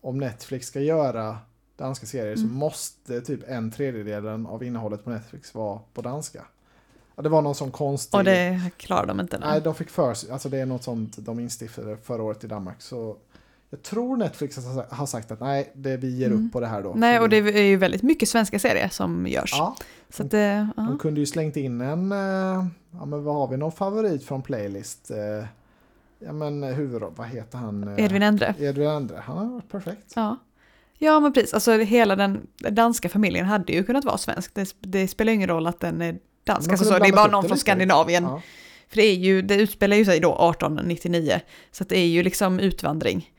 [0.00, 1.38] om Netflix ska göra
[1.76, 2.54] danska serier så Mm.
[2.54, 6.44] måste typ en tredjedel av innehållet på Netflix vara på danska.
[7.16, 8.18] Ja, det var någon sån konstig...
[8.18, 9.38] Och det klarar de inte.
[9.38, 12.46] Nej, de fick för sig, alltså det är något sånt de instiftade förra året i
[12.46, 12.82] Danmark.
[12.82, 13.16] Så
[13.70, 14.58] jag tror Netflix
[14.90, 16.46] har sagt att nej, det, vi ger Mm.
[16.46, 16.92] upp på det här då.
[16.96, 19.54] Nej, Så och det är ju väldigt mycket svenska serier som görs.
[19.58, 19.76] Ja,
[20.10, 20.82] Så det, ja.
[20.82, 24.42] de kunde ju slängt in en, eh, ja men vad har vi, någon favorit från
[24.42, 25.10] playlist?
[25.10, 25.46] Eh,
[26.24, 27.88] Ja men huvud, vad heter han?
[27.88, 28.54] Eh, Edvin Endre.
[28.58, 30.12] Edvin Endre, han har varit perfekt.
[30.16, 30.36] Ja.
[31.02, 31.54] Ja, men precis.
[31.54, 34.54] Alltså hela den danska familjen hade ju kunnat vara svensk.
[34.54, 36.70] Det, det spelar ju ingen roll att den är dansk.
[36.70, 37.58] Alltså, så, det är bara någon från.
[37.58, 38.24] Skandinavien.
[38.24, 38.42] Ja.
[38.88, 41.40] För det, är ju, det utspelar ju sig då 1899.
[41.70, 43.30] Så det är ju liksom utvandring.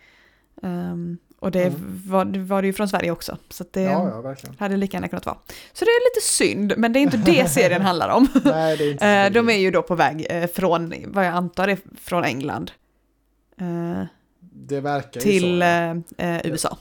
[0.63, 2.01] Ehm, och det Mm.
[2.05, 3.37] var, det var det ju från Sverige också.
[3.49, 5.37] Så det ja, ja, hade lika gärna kunnat vara.
[5.73, 8.27] Så det är lite synd, men det är inte det serien handlar om.
[8.43, 11.33] Nej, det är inte Eh, de är ju då på väg eh, från, vad jag
[11.33, 12.71] antar är från England.
[13.61, 14.05] eh,
[14.39, 16.23] Det verkar ju till så.
[16.23, 16.77] eh, eh, USA.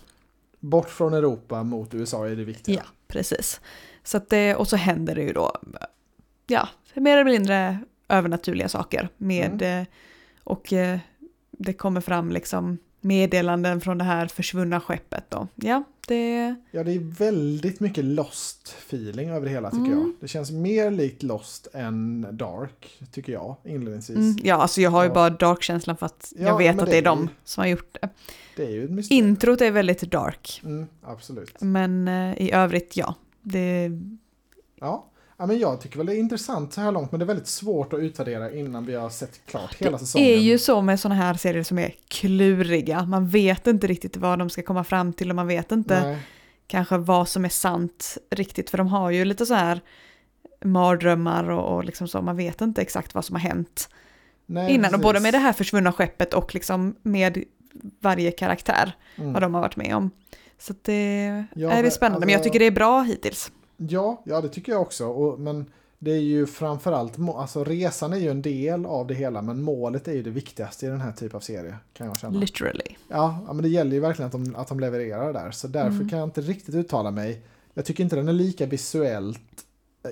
[0.64, 2.75] Bort från Europa mot USA är det viktiga.
[2.77, 3.61] Ja, precis.
[4.03, 5.57] Så det, och så händer det ju då,
[6.46, 9.81] ja, mer eller mindre övernaturliga saker med, Mm.
[9.83, 9.87] eh,
[10.44, 10.98] och eh,
[11.51, 15.48] det kommer fram liksom meddelanden från det här försvunna skeppet då.
[15.55, 19.99] Ja, det, Ja, det är väldigt mycket Lost feeling över det hela tycker Mm.
[19.99, 20.12] jag.
[20.21, 24.17] Det känns mer likt Lost än Dark, tycker jag, inledningsvis.
[24.17, 25.15] mm, ja alltså jag har ju Ja.
[25.15, 27.61] bara dark-känslan för att Ja, jag vet att det är det är de ju- som
[27.61, 28.09] har gjort det.
[28.57, 29.27] Det är ju ett mysterium.
[29.29, 31.61] Introt är väldigt dark, Mm, absolut.
[31.61, 33.15] men eh, i övrigt ja.
[33.43, 33.91] Det,
[34.81, 35.07] Ja.
[35.42, 37.46] Ja, men jag tycker väl det är intressant så här långt, men det är väldigt
[37.46, 40.28] svårt att utvärdera innan vi har sett klart hela säsongen.
[40.28, 43.05] Det är ju så med sådana här serier som är kluriga.
[43.05, 46.18] Man vet inte riktigt vad de ska komma fram till och man vet inte Nej,
[46.66, 48.70] kanske vad som är sant riktigt.
[48.70, 49.81] För de har ju lite så här
[50.64, 52.22] mardrömmar och, och liksom så.
[52.22, 53.88] Man vet inte exakt vad som har hänt
[54.46, 54.85] nej, innan.
[54.85, 55.02] Och precis.
[55.02, 57.44] både med det här försvunna skeppet och liksom med
[58.00, 58.96] varje karaktär.
[59.16, 59.33] Mm.
[59.33, 60.11] Vad de har varit med om.
[60.59, 62.26] Så det, Ja, är det spännande.
[62.26, 63.52] Men jag alltså- tycker det är bra hittills.
[63.88, 65.07] Ja, ja, det tycker jag också.
[65.07, 65.66] Och, men
[65.99, 70.09] det är ju framförallt, alltså resan är ju en del av det hela, men målet
[70.09, 72.38] är ju det viktigaste i den här typen av serie, kan jag känna.
[72.38, 72.97] Literally.
[73.09, 75.90] Ja, ja, men det gäller ju verkligen att de, att de levererar där, så därför
[75.97, 76.09] Mm.
[76.09, 77.42] kan jag inte riktigt uttala mig.
[77.75, 79.40] Jag tycker inte den är lika visuellt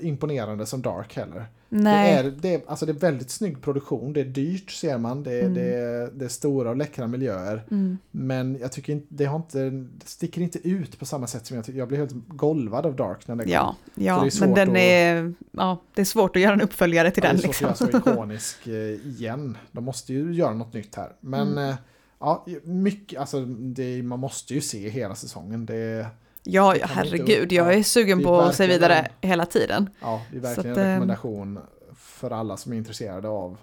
[0.01, 1.47] imponerande som Dark heller.
[1.73, 2.23] Nej.
[2.23, 5.23] Det, är, det, är, alltså det är väldigt snygg produktion, det är dyrt ser man,
[5.23, 5.55] det är, Mm.
[5.55, 7.65] det är, det är stora och läckra miljöer.
[7.71, 7.99] Mm.
[8.11, 11.57] Men jag tycker inte, det, har inte, det sticker inte ut på samma sätt som
[11.57, 11.79] jag tycker.
[11.79, 13.53] Jag blev helt golvad av Dark när det kom.
[13.53, 17.23] Ja, ja men den att- är, ja, det är svårt att göra en uppföljare till
[17.25, 17.87] Ja, den det är svårt liksom.
[17.87, 18.75] att göra så ikonisk eh,
[19.07, 19.57] igen.
[19.73, 21.13] De måste ju göra något nytt här.
[21.21, 21.69] Men Mm.
[21.71, 21.75] eh,
[22.19, 25.67] ja, mycket, alltså det, man måste ju se hela säsongen.
[25.67, 26.07] Det,
[26.43, 29.91] Ja, ja herregud, jag ja, är sugen är på att se vidare hela tiden.
[30.01, 31.59] ja, det är verkligen att, en eh, rekommendation
[31.97, 33.57] för alla som är intresserade av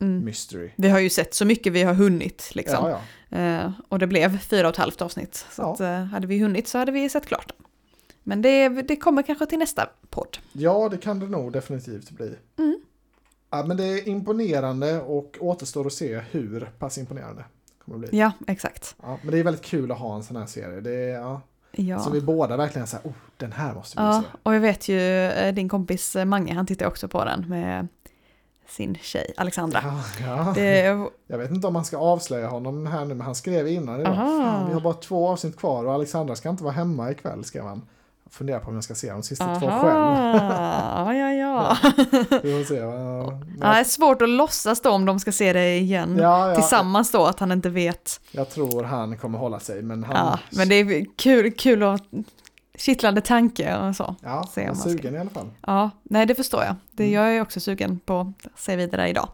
[0.00, 0.24] Mm.
[0.24, 0.70] mystery.
[0.76, 2.88] Vi har ju sett så mycket vi har hunnit liksom.
[2.90, 3.38] Ja, ja.
[3.38, 5.46] Eh, och det blev fyra och ett halvt avsnitt.
[5.50, 5.72] Så Ja.
[5.72, 7.52] att, eh, hade vi hunnit så hade vi sett klart.
[8.22, 10.38] Men det, det kommer kanske till nästa podd.
[10.52, 12.34] ja, det kan det nog definitivt bli.
[12.58, 12.80] Mm.
[13.50, 17.44] Ja, men det är imponerande och återstår att se hur pass imponerande
[17.78, 18.18] det kommer bli.
[18.18, 18.94] Ja, exakt.
[19.02, 20.80] Ja, men det är väldigt kul att ha en sån här serie.
[20.80, 21.40] Det är, ja,
[21.76, 21.98] Ja.
[21.98, 24.38] Så vi båda verkligen säger, oh, den här måste vi ja, se.
[24.42, 27.88] och jag vet ju eh, din kompis eh, Mange, han tittar också på den med
[28.68, 29.80] sin tjej Alexandra.
[29.82, 30.52] Ja, ja.
[30.54, 30.80] Det,
[31.26, 34.14] Jag vet inte om man ska avslöja honom här nu, men han skrev innan idag.
[34.14, 37.64] Fan, vi har bara två avsnitt kvar och Alexandra ska inte vara hemma ikväll, skrev
[37.64, 37.82] han.
[38.34, 39.82] Funderar på om jag ska se de sista två själv.
[39.84, 41.76] Aha, ja, ja.
[42.42, 42.74] Vi får se.
[42.76, 46.16] Ja, Ja, det är svårt att låtsas då om de ska se det igen.
[46.20, 48.20] ja, ja, Tillsammans då, att han inte vet.
[48.32, 50.16] Jag tror han kommer hålla sig, men han...
[50.16, 52.00] Ja, men det är kul, kul och
[52.78, 54.14] kittlande tanke och så.
[54.22, 55.50] Ja, se om man ska- sugen i alla fall.
[55.66, 56.74] Ja, nej det förstår jag.
[56.90, 57.14] Det, Mm.
[57.14, 59.28] Jag är också sugen på att se vidare idag.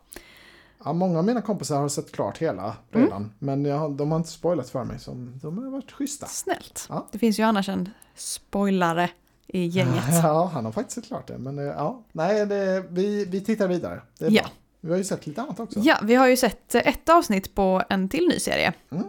[0.85, 3.05] Ja, många av mina kompisar har sett klart hela Mm.
[3.07, 5.11] redan, men jag, de har inte spoilat för mig, så
[5.43, 6.27] de har varit schyssta.
[6.27, 6.87] Snällt.
[6.89, 7.07] Ja.
[7.13, 9.11] Det finns ju annars en spoilare
[9.47, 10.05] i gänget.
[10.23, 13.69] Ja, han har faktiskt sett klart det, men eh, ja, nej, det, vi, vi tittar
[13.69, 14.03] vidare.
[14.19, 14.43] Det är Ja.
[14.43, 14.51] bra.
[14.81, 15.79] Vi har ju sett lite annat också.
[15.81, 18.73] Ja, vi har ju sett eh, ett avsnitt på en till ny serie.
[18.91, 19.05] Mm.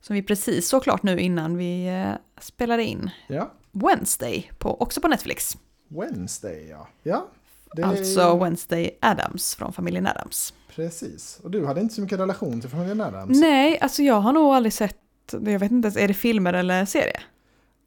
[0.00, 3.10] Som vi precis såg klart nu innan vi eh, spelade in.
[3.28, 5.56] Ja, Wednesday, på, också på Netflix.
[5.88, 6.88] Wednesday ja.
[7.02, 7.26] Ja,
[7.72, 10.54] det Alltså Wednesday Adams från familjen Adams.
[10.74, 11.40] Precis.
[11.42, 13.40] Och du hade inte så mycket relation till familjen Adams?
[13.40, 14.96] Nej, alltså jag har nog aldrig sett,
[15.32, 17.20] jag vet inte ens, är det filmer eller serie?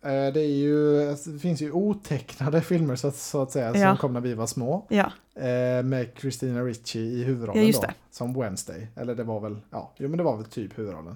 [0.04, 3.78] Eh, Det, är ju, alltså, det finns ju otecknade filmer så att, så att säga
[3.78, 3.90] Ja.
[3.90, 4.86] som kom när vi var små.
[4.90, 7.88] Ja, Eh, med Christina Ricci i huvudrollen Ja, då.
[8.12, 8.88] Som Wednesday.
[8.96, 11.16] Eller det var väl, ja, jo men det var väl typ huvudrollen.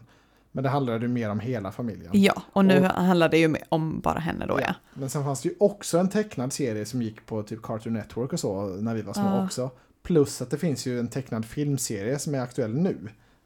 [0.56, 2.10] Men det handlade ju mer om hela familjen.
[2.14, 2.44] ja.
[2.54, 4.76] och nu Och- handlar det ju om bara henne då ja.
[4.94, 8.34] Men sen fanns det ju också en tecknad serie som gick på typ Cartoon Network
[8.34, 9.46] och så när vi var små Ja.
[9.46, 9.72] också.
[10.04, 12.94] Plus att det finns ju en tecknad filmserie som är aktuell nu.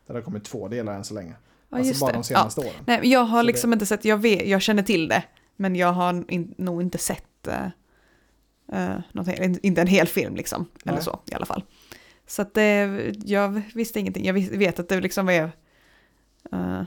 [0.08, 1.34] Där det har kommit två delar än så länge.
[1.70, 2.18] Ja, alltså just bara det.
[2.18, 2.72] de senaste åren.
[2.86, 5.24] Nej, jag har Så liksom inte sett, jag, vet, jag känner till det,
[5.56, 10.94] men jag har in, nog inte sett uh, någonting, inte en hel film liksom, eller
[10.94, 11.04] Nej.
[11.04, 11.64] så i alla fall.
[12.28, 12.86] Så att det,
[13.26, 15.44] jag visste ingenting, jag vet att det liksom är,
[16.54, 16.82] uh,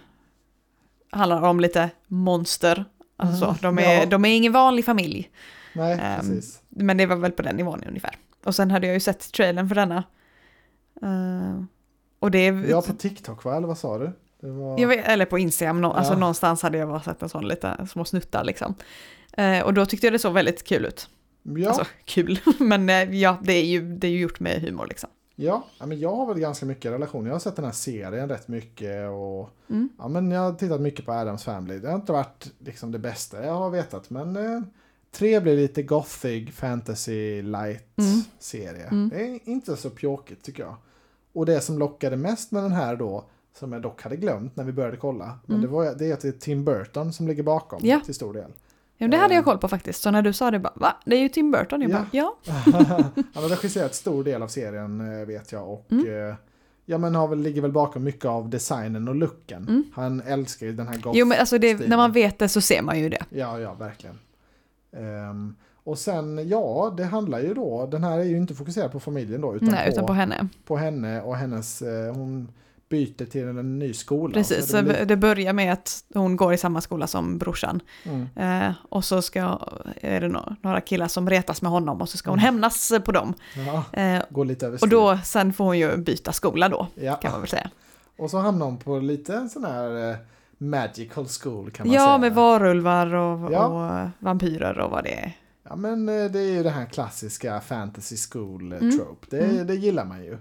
[1.12, 2.84] handlar om lite monster,
[3.16, 4.06] alltså så, de är, ja.
[4.06, 5.30] de är ingen vanlig familj,
[5.74, 6.60] Nej, Ehm, precis.
[6.68, 8.16] men det var väl på den nivån ungefär.
[8.44, 10.04] Och sen hade jag ju sett trailern för denna.
[11.02, 11.64] Eh,
[12.18, 12.70] och det är...
[12.70, 13.56] Ja, på TikTok va?
[13.56, 14.12] Eller vad sa du?
[14.40, 14.86] Var...
[14.86, 16.18] Vet, eller på Instagram, nå, alltså Ja.
[16.18, 18.74] någonstans hade jag bara sett en sån lite små snuttar liksom.
[19.32, 21.08] Eh, och då tyckte jag det såg väldigt kul ut.
[21.42, 24.86] ja, Alltså kul, men eh, ja, det är, ju, det är ju gjort med humor
[24.86, 25.10] liksom.
[25.36, 27.26] Ja, men jag har väl ganska mycket relation.
[27.26, 29.88] Jag har sett den här serien rätt mycket och Mm.
[29.98, 31.78] ja, men jag har tittat mycket på Adams Family.
[31.78, 34.60] Det har inte varit liksom det bästa jag har vetat, men eh,
[35.10, 38.20] trevlig, lite gothic, fantasy, light Mm.
[38.38, 38.86] serie.
[38.86, 39.08] Mm.
[39.08, 40.74] Det är inte så pjåkigt tycker jag.
[41.32, 43.24] Och det som lockade mest med den här då,
[43.58, 45.60] som jag dock hade glömt när vi började kolla, men Mm.
[45.70, 48.00] det, var, det är att det är Tim Burton som ligger bakom Ja.
[48.04, 48.52] till stor del.
[48.96, 49.36] Ja, det hade Eh.
[49.36, 50.02] jag koll på faktiskt.
[50.02, 50.96] Så när du sa det bara, va?
[51.04, 51.80] Det är ju Tim Burton.
[51.82, 51.96] Jag Ja.
[51.96, 52.36] bara, ja.
[53.34, 56.28] Han har regisserat stor del av serien eh, vet jag och Mm.
[56.28, 56.34] eh,
[56.86, 59.62] ja, men har väl, ligger väl bakom mycket av designen och looken.
[59.68, 59.84] Mm.
[59.94, 62.60] Han älskar ju den här goth Jo, men alltså det, när man vet det så
[62.60, 63.24] ser man ju det.
[63.30, 64.18] Ja, ja, verkligen.
[64.96, 69.00] Ehm, och sen, ja, det handlar ju då, den här är ju inte fokuserad på
[69.00, 70.48] familjen då, utan, Nej, på, utan på henne.
[70.66, 72.48] på henne och hennes, eh, hon
[72.92, 74.34] byter till en ny skola.
[74.34, 77.38] Precis, Så så det blir- det börjar med att hon går i samma skola som
[77.38, 77.80] brorsan.
[78.04, 79.58] mm, Eh, och så ska,
[80.00, 80.28] är det
[80.62, 82.44] några killar som retas med honom och så ska hon Mm.
[82.54, 83.34] hämnas på dem.
[83.66, 87.14] ja, Eh, går lite över och då, sen får hon ju byta skola då, ja.
[87.14, 87.70] kan man väl säga.
[88.18, 90.16] Och så hamnar hon på lite sån här eh,
[90.58, 92.18] magical school kan man Ja, säga.
[92.18, 93.66] med varulvar och, Ja.
[93.66, 95.32] och eh, vampyrer och vad det är.
[95.68, 98.98] Ja men eh, det är ju det här klassiska fantasy school eh, Mm.
[98.98, 99.26] trope.
[99.30, 99.66] Det, Mm.
[99.66, 100.38] det gillar man ju.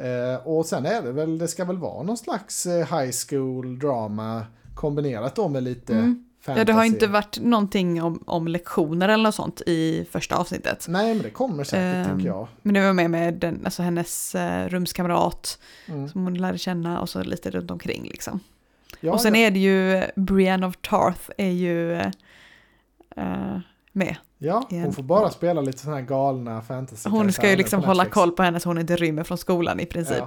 [0.00, 3.78] Eh, och sen är det väl, det ska väl vara någon slags eh, high school
[3.78, 6.24] drama kombinerat då med lite Mm.
[6.42, 6.60] fantasy.
[6.60, 10.86] Ja, det har inte varit någonting om, om lektioner eller något sånt i första avsnittet.
[10.88, 12.48] Nej men det kommer säkert Ehm, tänker jag.
[12.62, 15.58] Men det var med med den, alltså hennes eh, rumskamrat
[15.88, 16.08] Mm.
[16.08, 18.40] som hon lärde känna och så lite runt omkring liksom.
[19.00, 21.92] Ja, och sen ja, är det ju Brienne of Tarth är ju
[23.16, 23.58] eh,
[23.92, 24.16] med.
[24.42, 28.04] Ja, hon får bara spela lite sådana här galna fantasy Hon ska ju liksom hålla
[28.04, 30.24] koll på henne så hon inte rymmer från skolan i princip.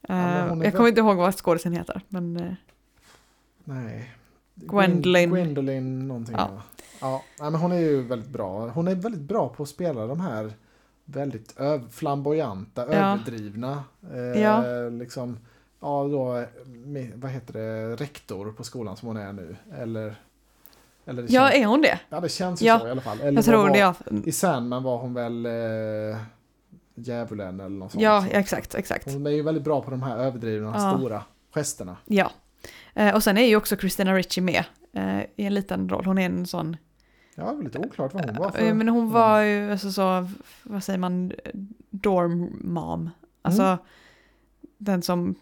[0.00, 0.14] Ja.
[0.14, 2.52] Eh, är jag kommer inte ihåg vad skådisen heter, men eh,
[3.64, 4.14] Nej.
[4.54, 5.30] Gwendolyn.
[5.30, 6.34] Gwendolyn någonting.
[6.38, 6.50] Ja.
[7.00, 7.22] Ja.
[7.38, 8.68] Ja, men hon är ju väldigt bra.
[8.68, 10.52] Hon är väldigt bra på att spela de här
[11.04, 11.56] väldigt
[11.90, 12.92] flamboyanta, Ja.
[12.92, 13.84] överdrivna.
[14.12, 14.62] Eh, Ja.
[14.90, 15.38] Liksom,
[15.80, 16.44] ja, då, eh,
[17.14, 19.56] vad heter det, rektor på skolan som hon är nu.
[19.78, 20.14] Eller,
[21.10, 22.00] eller det ja, känns, är hon det?
[22.08, 22.78] ja, det känns ju Ja.
[22.80, 23.20] så i alla fall.
[23.20, 23.94] Eller Jag tror var, det, ja.
[24.24, 25.52] I Sandman var hon väl eh,
[26.94, 28.02] djävulen eller något sånt.
[28.02, 29.12] Ja, exakt, exakt.
[29.12, 30.94] Hon är ju väldigt bra på de här överdrivna, Ja.
[30.98, 31.22] stora
[31.54, 31.96] gesterna.
[32.04, 32.30] Ja.
[32.94, 36.04] Eh, och sen är ju också Christina Ricci med eh, i en liten roll.
[36.04, 36.76] Hon är en sån,
[37.34, 38.66] Ja, lite oklart vad hon var för.
[38.66, 40.28] eh, men hon var ju alltså så,
[40.62, 41.32] vad säger man,
[41.90, 43.10] dorm mom.
[43.42, 43.78] Alltså Mm.
[44.78, 45.34] den som,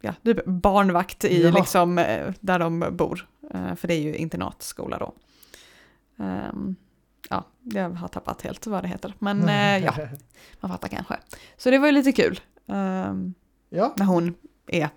[0.00, 1.50] ja, typ barnvakt i Ja.
[1.50, 3.28] liksom, eh, där de bor.
[3.54, 5.14] Eh, för det är ju internatskola då.
[6.24, 6.76] Ehm,
[7.30, 9.14] ja, jag har tappat helt vad det heter.
[9.18, 9.94] Men eh, ja,
[10.60, 11.16] man fattar kanske.
[11.56, 12.40] Så det var ju lite kul.
[12.66, 13.34] ehm,
[13.68, 13.94] ja.
[13.96, 14.34] när hon
[14.66, 14.88] är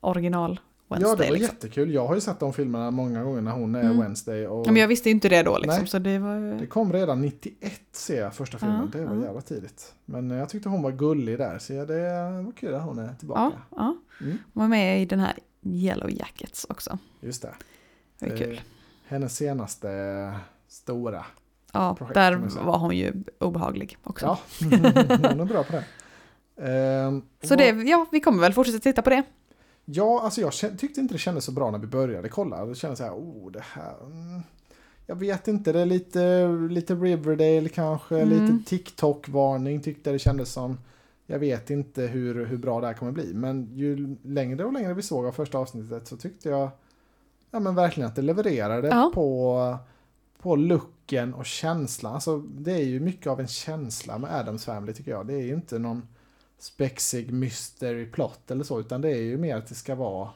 [0.00, 1.10] original Wednesday.
[1.10, 1.54] Ja, det var liksom.
[1.54, 1.94] jättekul.
[1.94, 4.00] Jag har ju sett de filmerna många gånger när hon är Mm.
[4.00, 4.46] Wednesday.
[4.46, 5.88] Och Ja, men jag visste inte det då liksom, Nej.
[5.88, 6.58] så det var.
[6.60, 8.90] Det kom redan 91 ser jag första filmen.
[8.92, 9.22] Ja, det var ja.
[9.22, 9.94] jävla tidigt.
[10.04, 11.58] Men jag tyckte hon var gullig där.
[11.58, 13.40] Så det var kul att hon är tillbaka.
[13.40, 13.96] Ja, ja.
[14.26, 14.38] Mm.
[14.54, 15.32] Hon var med i den här
[15.62, 16.98] Yellow Jackets också.
[17.20, 17.54] Just det.
[18.18, 18.60] Det var Eh, kul.
[19.06, 19.88] Hennes senaste
[20.68, 21.24] stora.
[21.72, 24.26] Ja, projekt, där var hon ju obehaglig också.
[24.26, 24.38] Ja,
[25.30, 25.84] hon är bra på det.
[26.68, 29.22] Ehm, Så det, ja, vi kommer väl fortsätta titta på det.
[29.84, 32.64] Ja, alltså jag tyckte inte det kändes så bra när vi började kolla.
[32.66, 33.94] Det kändes så här, oh det här...
[34.04, 34.42] Mm,
[35.06, 38.28] jag vet inte, det är lite, lite Riverdale kanske, Mm.
[38.28, 40.78] lite TikTok-varning tyckte det kändes som.
[41.32, 44.94] Jag vet inte hur, hur bra det här kommer bli, men ju längre och längre
[44.94, 46.70] vi såg av första avsnittet så tyckte jag
[47.50, 49.10] ja, men verkligen att det levererade Ja.
[49.14, 49.76] på,
[50.42, 52.14] på looken och känslan.
[52.14, 55.26] Alltså, det är ju mycket av en känsla med Adams Family tycker jag.
[55.26, 56.02] Det är ju inte någon
[56.58, 60.28] spexig mystery plot eller så, utan det är ju mer att det ska vara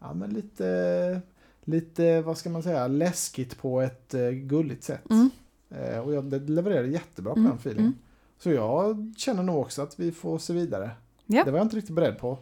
[0.00, 1.20] ja, men lite,
[1.64, 5.10] lite, vad ska man säga, läskigt på ett eh, gulligt sätt.
[5.10, 5.30] Mm.
[5.70, 7.86] Eh, och jag det levererade jättebra på Mm, den feelingen.
[7.86, 7.98] mm.
[8.38, 10.90] Så jag känner nog också att vi får se vidare.
[11.26, 11.44] Ja.
[11.44, 12.38] Det var jag inte riktigt beredd på.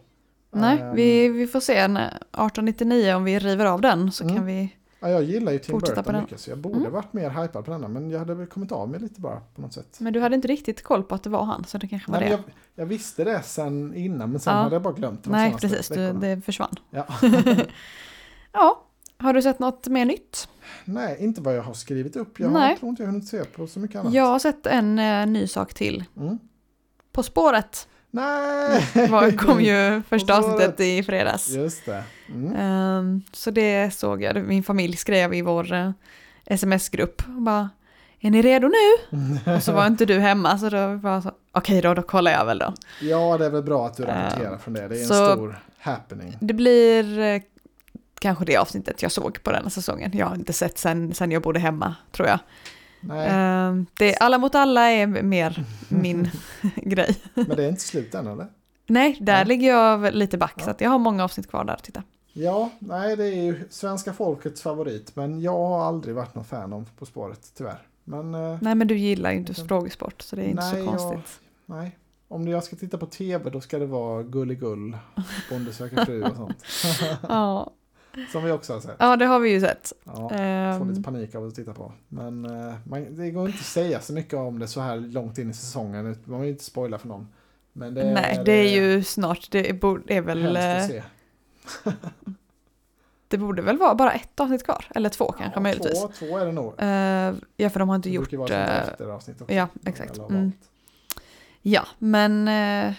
[0.51, 4.36] Nej, Ehm, vi, vi får se när 1899 om vi river av den så Mm.
[4.36, 4.76] kan vi...
[5.01, 6.93] Ja, jag gillar ju Tim Burton mycket så jag borde Mm.
[6.93, 9.61] varit mer hypad på denna men jag hade väl kommit av mig lite bara på
[9.61, 9.97] något sätt.
[10.01, 12.20] Men du hade inte riktigt koll på att det var han så det kanske var
[12.20, 12.34] Nej, det.
[12.34, 12.43] jag,
[12.74, 14.62] jag visste det sen innan men sen Ja.
[14.62, 16.74] hade jag bara glömt det de Nej, precis, du, det försvann.
[16.90, 17.07] Ja.
[18.53, 18.82] Ja,
[19.23, 20.49] har du sett något mer nytt?
[20.85, 22.41] Nej, inte vad jag har skrivit upp.
[22.41, 22.68] Jag Nej.
[22.68, 24.14] har, tror inte jag hunnit se på så mycket annat.
[24.14, 26.05] Jag har sett en eh, ny sak till.
[26.16, 26.39] Mm.
[27.12, 28.83] På spåret Nej!
[29.11, 31.49] var, kom ju första avsnittet i fredags.
[31.49, 32.05] Just det.
[32.29, 32.57] Mm.
[32.57, 35.91] Ehm, så det såg jag, min familj skrev i vår eh,
[36.47, 37.23] sms-grupp.
[37.27, 37.70] Bara,
[38.20, 39.18] är ni redo nu?
[39.57, 42.45] Och så var inte du hemma så då var så, okej då, då kollar jag
[42.45, 42.75] väl då.
[43.01, 44.89] Ja, det är väl bra att du rapporterar Ehm, från det.
[44.89, 46.37] Det är en stor happening.
[46.41, 47.43] Det blir eh,
[48.23, 50.11] kanske det avsnittet jag såg på den här säsongen.
[50.14, 52.39] Jag har inte sett sen, sen jag bodde hemma, tror jag.
[53.01, 56.31] Nej, Ehm, det, alla mot alla är mer min
[56.77, 57.16] grej.
[57.35, 58.47] men det är inte slut än eller?
[58.87, 59.45] Nej, där Ja.
[59.45, 60.64] ligger jag lite back Ja.
[60.64, 62.03] så jag har många avsnitt kvar där att titta.
[62.33, 65.16] Ja, nej det är ju svenska folkets favorit.
[65.16, 67.83] Men jag har aldrig varit någon fan av På spåret, tyvärr.
[68.05, 69.68] Men eh, Nej men du gillar ju inte Mm.
[69.68, 71.41] frågesport så det är inte Nej, så jag- konstigt.
[71.66, 71.99] nej.
[72.29, 74.97] Om jag ska titta på tv då ska det vara Gulligull,
[75.51, 76.64] Bonde söker fru och sånt.
[77.29, 77.70] Ja.
[78.33, 78.97] Som vi också har sett.
[78.99, 79.93] ja, det har vi ju sett.
[80.05, 81.93] Ja, får Ehm, lite panik av att titta på.
[82.09, 85.39] Men eh, man, det går inte att säga så mycket om det så här långt
[85.39, 86.17] in i säsongen.
[86.25, 87.29] Man vill inte spoila för någon.
[87.73, 91.03] Men det nej, det är ju snart, det är, borde- det är väl, eh, se.
[93.29, 96.01] det borde väl vara bara ett avsnitt kvar, eller två kanske Ja, möjligtvis.
[96.01, 96.75] Två, två är det nog.
[96.79, 98.31] Eh, ja, för de har inte Det gjort...
[98.31, 99.55] brukar vara ett eh, efteravsnitt också.
[99.55, 100.19] ja, exakt.
[100.19, 100.53] Mm.
[101.63, 102.95] Ja, men eh,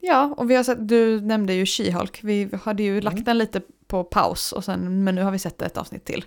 [0.00, 2.18] ja, och vi har sett, du nämnde ju She-Hulk.
[2.22, 3.24] Vi hade ju lagt Mm.
[3.24, 3.60] den lite
[3.92, 6.24] på paus och sen, men nu har vi sett ett avsnitt till.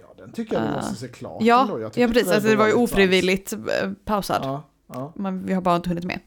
[0.00, 1.80] Ja, den tycker jag vi Eh, måste se klart Ja, ändå.
[1.80, 3.58] Jag ja precis, alltså, det var ju ofrivilligt eh,
[4.04, 4.40] pausad.
[4.44, 5.12] Ja, ja.
[5.16, 6.20] Men vi har bara inte hunnit med.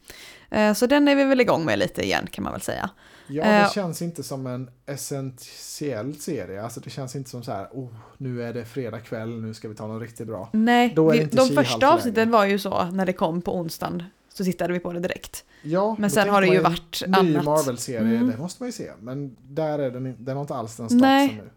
[0.50, 2.90] Eh, så den är vi väl igång med lite igen kan man väl säga.
[3.28, 6.64] ja, det känns inte som en essentiell serie.
[6.64, 9.70] Alltså det känns inte som så här, oh, nu är det fredag kväll, nu ska
[9.70, 10.50] vi ta något riktigt bra.
[10.54, 13.42] Nej, Då är det vi, inte de första avsnitten var ju så när det kom
[13.42, 14.04] på onsdagen.
[14.34, 15.44] Så tittade vi på det direkt.
[15.62, 17.44] Ja, Men sen har det ju varit ny annat.
[17.46, 18.28] Marvel-serie, Mm.
[18.32, 18.92] det måste man ju se.
[19.02, 21.50] Men där är den, den har inte alls den statusen nu.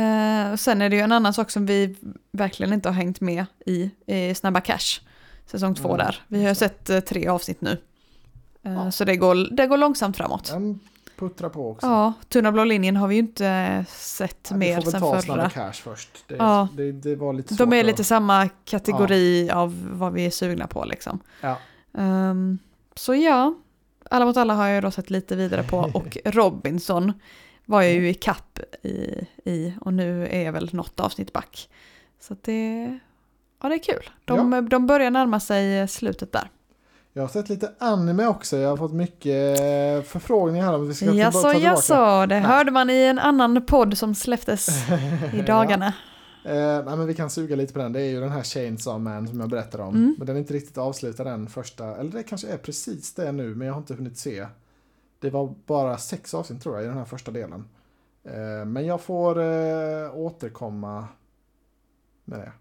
[0.00, 1.96] Eh, och sen är det ju en annan sak som vi
[2.32, 5.00] verkligen inte har hängt med i, i Snabba Cash.
[5.46, 6.22] Säsong två Mm, där.
[6.28, 7.70] Vi har sett eh, tre avsnitt nu.
[8.62, 8.90] Eh, Ja.
[8.90, 10.44] Så det går, det går långsamt framåt.
[10.52, 10.80] Den
[11.18, 11.86] puttrar på också.
[11.86, 15.00] Ja, Tunna blå linjen har vi ju inte sett Ja, vi mer får väl sen
[15.00, 15.22] ta förra.
[15.22, 16.24] Snabba Cash först.
[16.28, 16.68] Det, Ja.
[16.76, 20.66] det, det var lite De är att- lite samma kategori av vad vi är sugna
[20.66, 21.18] på liksom.
[21.40, 21.56] Ja.
[21.98, 22.58] Ehm,
[22.94, 23.54] så ja,
[24.10, 27.12] Alla mot alla har jag då sett lite vidare på och Robinson
[27.66, 31.68] var jag ju i kapp i, i och nu är jag väl något avsnitt back.
[32.20, 32.98] Så det,
[33.62, 34.10] ja det är kul.
[34.24, 36.50] De, de börjar närma sig slutet där.
[37.12, 38.56] Jag har sett lite anime också.
[38.56, 39.58] Jag har fått mycket
[40.08, 41.58] förfrågningar här om vi ska ta Jaså, tillbaka.
[41.58, 42.40] jaså, det Nej.
[42.40, 44.68] hörde man i en annan podd som släpptes
[45.34, 45.92] i dagarna.
[46.44, 46.50] Ja.
[46.50, 47.92] Eh, nej, men vi kan suga lite på den.
[47.92, 49.94] Det är ju den här Chainsaw Man som jag berättade om.
[49.94, 50.14] Mm.
[50.18, 51.96] Men den är inte riktigt avslutad den första.
[51.96, 54.46] Eller det kanske är precis det nu, men jag har inte hunnit se.
[55.20, 57.64] Det var bara sex avsnitt tror jag i den här första delen.
[58.24, 61.08] Eh, men jag får eh, återkomma
[62.24, 62.52] med det,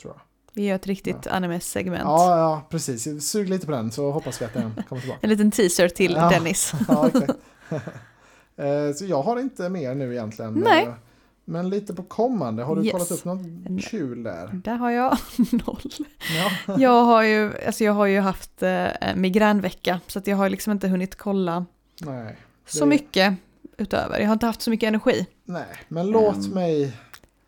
[0.00, 0.20] tror jag.
[0.52, 2.02] Vi gör ett riktigt anime-segment.
[2.04, 3.28] Ja, ja, precis.
[3.28, 5.20] Sug lite på den så hoppas vi att den kommer tillbaka.
[5.22, 6.30] En liten teaser till Ja.
[6.30, 6.72] Dennis.
[6.88, 7.32] ja, exakt.
[8.58, 10.52] Eh, så jag har inte mer nu egentligen.
[10.52, 10.88] Nej.
[11.48, 12.92] Men lite på kommande, har du Yes.
[12.92, 14.60] kollat upp något kul där?
[14.64, 15.18] Där har jag
[15.66, 15.80] noll.
[16.66, 16.78] Ja.
[16.78, 18.86] Jag har ju, alltså jag har ju haft eh,
[19.16, 21.64] migränvecka så jag har liksom inte hunnit kolla
[22.00, 22.36] Nej.
[22.66, 23.34] så Det- mycket
[23.78, 24.18] utöver.
[24.20, 25.26] Jag har inte haft så mycket energi.
[25.44, 26.92] Nej, men låt Ehm, mig,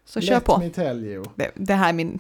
[0.05, 0.59] Så kör på.
[0.59, 1.25] me tell you.
[1.37, 2.19] Det, det här är min,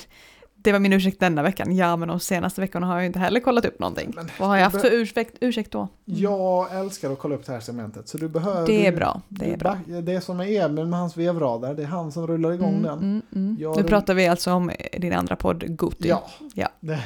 [0.68, 1.76] det var min ursäkt denna veckan.
[1.76, 4.12] Ja, men de senaste veckorna har jag inte heller kollat upp någonting.
[4.16, 5.88] Men Vad har jag haft du för ursäkt, ursäkt då?
[6.04, 8.08] Jag älskar att kolla upp det här segmentet.
[8.08, 8.66] Så du behöver...
[8.66, 9.70] Det är du- bra, det du är bra.
[9.70, 12.68] back- Det är som med Emil med hans vevradar, det är han som rullar igång
[12.74, 12.98] Mm, den.
[12.98, 13.56] mm, mm.
[13.60, 16.08] Jag Nu pratar vi alltså om din andra podd, Goti.
[16.08, 16.26] Ja.
[16.54, 16.68] Ja.
[16.80, 16.98] Det,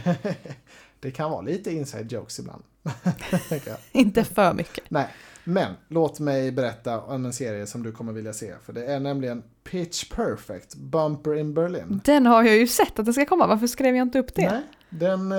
[1.00, 2.62] det kan vara lite inside jokes ibland.
[3.92, 4.84] Inte för mycket.
[4.90, 5.08] Nej,
[5.44, 8.52] men låt mig berätta om en serie som du kommer vilja se.
[8.64, 12.00] För det är nämligen Pitch Perfect, Bumper in Berlin.
[12.04, 14.50] Den har jag ju sett att den ska komma, varför skrev jag inte upp det?
[14.50, 15.38] Nej, den, eh,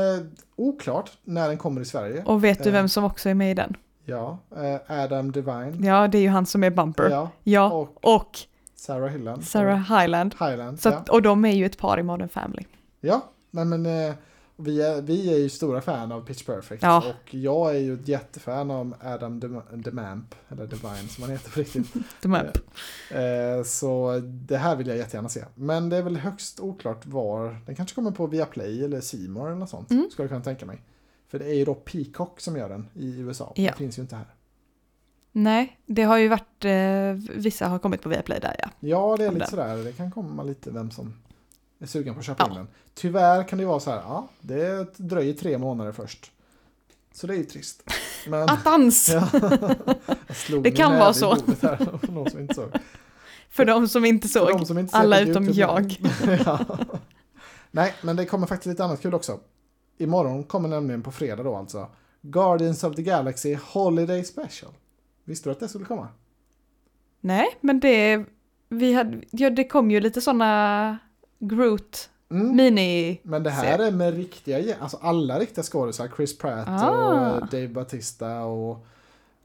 [0.56, 2.24] oklart när den kommer i Sverige.
[2.26, 2.74] Och vet du Eh.
[2.74, 3.76] vem som också är med i den?
[4.06, 5.86] Ja, eh, Adam Devine.
[5.86, 7.10] Ja, det är ju han som är Bumper.
[7.10, 8.40] Ja, Ja, och och
[8.76, 9.44] Sarah Hilland.
[9.44, 10.36] Sarah Hyland.
[10.40, 10.80] Highland.
[10.80, 10.94] Så ja.
[10.96, 12.64] att, och de är ju ett par i Modern Family.
[13.02, 13.22] ja,
[13.52, 14.14] nej men eh,
[14.58, 16.84] Vi är, vi är ju stora fan av Pitch Perfect.
[16.84, 16.98] Ja.
[17.10, 21.52] Och jag är ju ett jättefan av Adam Dem- DeMamp, eller Devine som han heter
[21.52, 21.94] på riktigt.
[22.22, 22.52] De är,
[23.12, 25.46] Eh, så det här vill jag jättegärna se.
[25.56, 27.58] Men det är väl högst oklart var.
[27.66, 29.92] Den kanske kommer på Viaplay eller More eller något sånt.
[29.92, 30.08] Mm.
[30.12, 30.82] Skulle jag kunna tänka mig.
[31.28, 33.54] För det är ju då Peacock som gör den i USA.
[33.56, 33.72] Ja.
[33.72, 34.26] Det finns ju inte här.
[35.32, 38.70] nej, det har ju varit, eh, vissa har kommit på Viaplay där ja.
[38.80, 39.76] Ja, det är lite sådär.
[39.78, 41.14] Det kan komma lite vem som
[41.84, 42.50] är sugen på att köpa Ja.
[42.52, 42.68] in den.
[42.94, 43.98] Tyvärr kan det ju vara så här.
[43.98, 46.32] Ja, det dröjer tre månader först.
[47.14, 47.84] Så det är ju trist.
[48.28, 49.10] Men, Attans!
[49.10, 49.30] ja,
[50.64, 51.34] Det kan vara så.
[51.36, 52.70] här, för någon som inte såg.
[53.50, 54.48] För de som inte såg.
[54.68, 55.60] de alla utom YouTube.
[55.62, 55.98] jag.
[56.46, 56.60] ja.
[57.72, 59.40] Nej, men det kommer faktiskt lite annat kul också.
[59.98, 61.88] Imorgon kommer nämligen på fredag då alltså
[62.22, 64.72] Guardians of the Galaxy Holiday Special.
[65.24, 66.08] Visste du att det skulle komma?
[67.22, 68.26] Nej, men det,
[68.70, 70.98] vi hade, ja, det kom ju lite sådana
[71.48, 72.56] Groot Mm.
[72.56, 73.20] mini...
[73.24, 76.10] Men det här är med riktiga, alltså alla riktiga skådisar.
[76.16, 77.32] Chris Pratt Ah.
[77.34, 78.86] och Dave Bautista och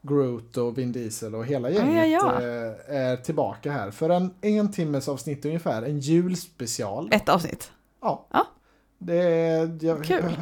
[0.01, 2.47] Groot och Vin Diesel och hela gänget ja, ja.
[2.47, 5.83] eh, är tillbaka här för en en timmes avsnitt ungefär.
[5.83, 7.09] En julspecial.
[7.11, 7.71] Ett avsnitt.
[8.01, 8.25] Ja.
[8.31, 8.47] Ja.
[8.97, 9.95] Det är jag,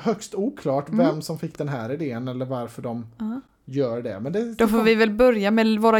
[0.03, 1.05] högst oklart Mm.
[1.05, 3.41] vem som fick den här idén eller varför de Ja.
[3.65, 4.19] gör det.
[4.19, 5.99] Men det, Då får vi väl börja med våra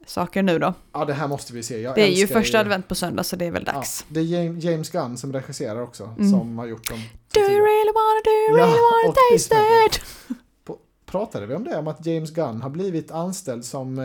[0.00, 0.74] julsaker nu då.
[0.92, 1.80] Ja, det här måste vi se.
[1.80, 4.04] Jag Det är ju första advent på söndag så det är väl Ja, dags.
[4.08, 4.24] det är
[4.60, 6.30] James- Gunn som regisserar också, Mm.
[6.30, 6.98] som har gjort dem.
[7.34, 9.54] Do you really wanna, do you Ja, really wanna och taste
[9.86, 10.00] it?
[11.06, 11.76] Pratade vi om det?
[11.78, 14.04] Om att James Gunn har blivit anställd som eh,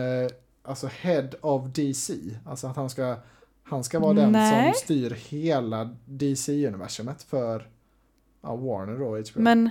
[0.70, 2.14] alltså head of DC?
[2.46, 3.16] Alltså att han ska,
[3.64, 4.72] han ska vara den Nej.
[4.74, 7.68] som styr hela DC-universumet för
[8.42, 9.40] ja, Warner då, HBO.
[9.42, 9.70] Men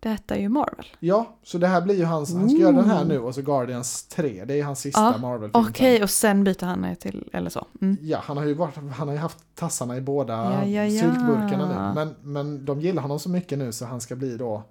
[0.00, 0.86] detta är ju Marvel.
[0.98, 3.08] Ja, så det här blir ju hans, han ska göra den här Ooh.
[3.08, 5.66] nu och så Guardians 3, det är hans sista Ja, Marvel-film.
[5.68, 7.66] Okej, och sen byter han till, eller så.
[7.80, 7.96] Mm.
[8.02, 11.88] Ja, han har ju varit, han har ju haft tassarna i båda Ja, ja, syltburkarna
[11.88, 11.94] nu.
[11.94, 14.62] Men, men de gillar honom så mycket nu så han ska bli då,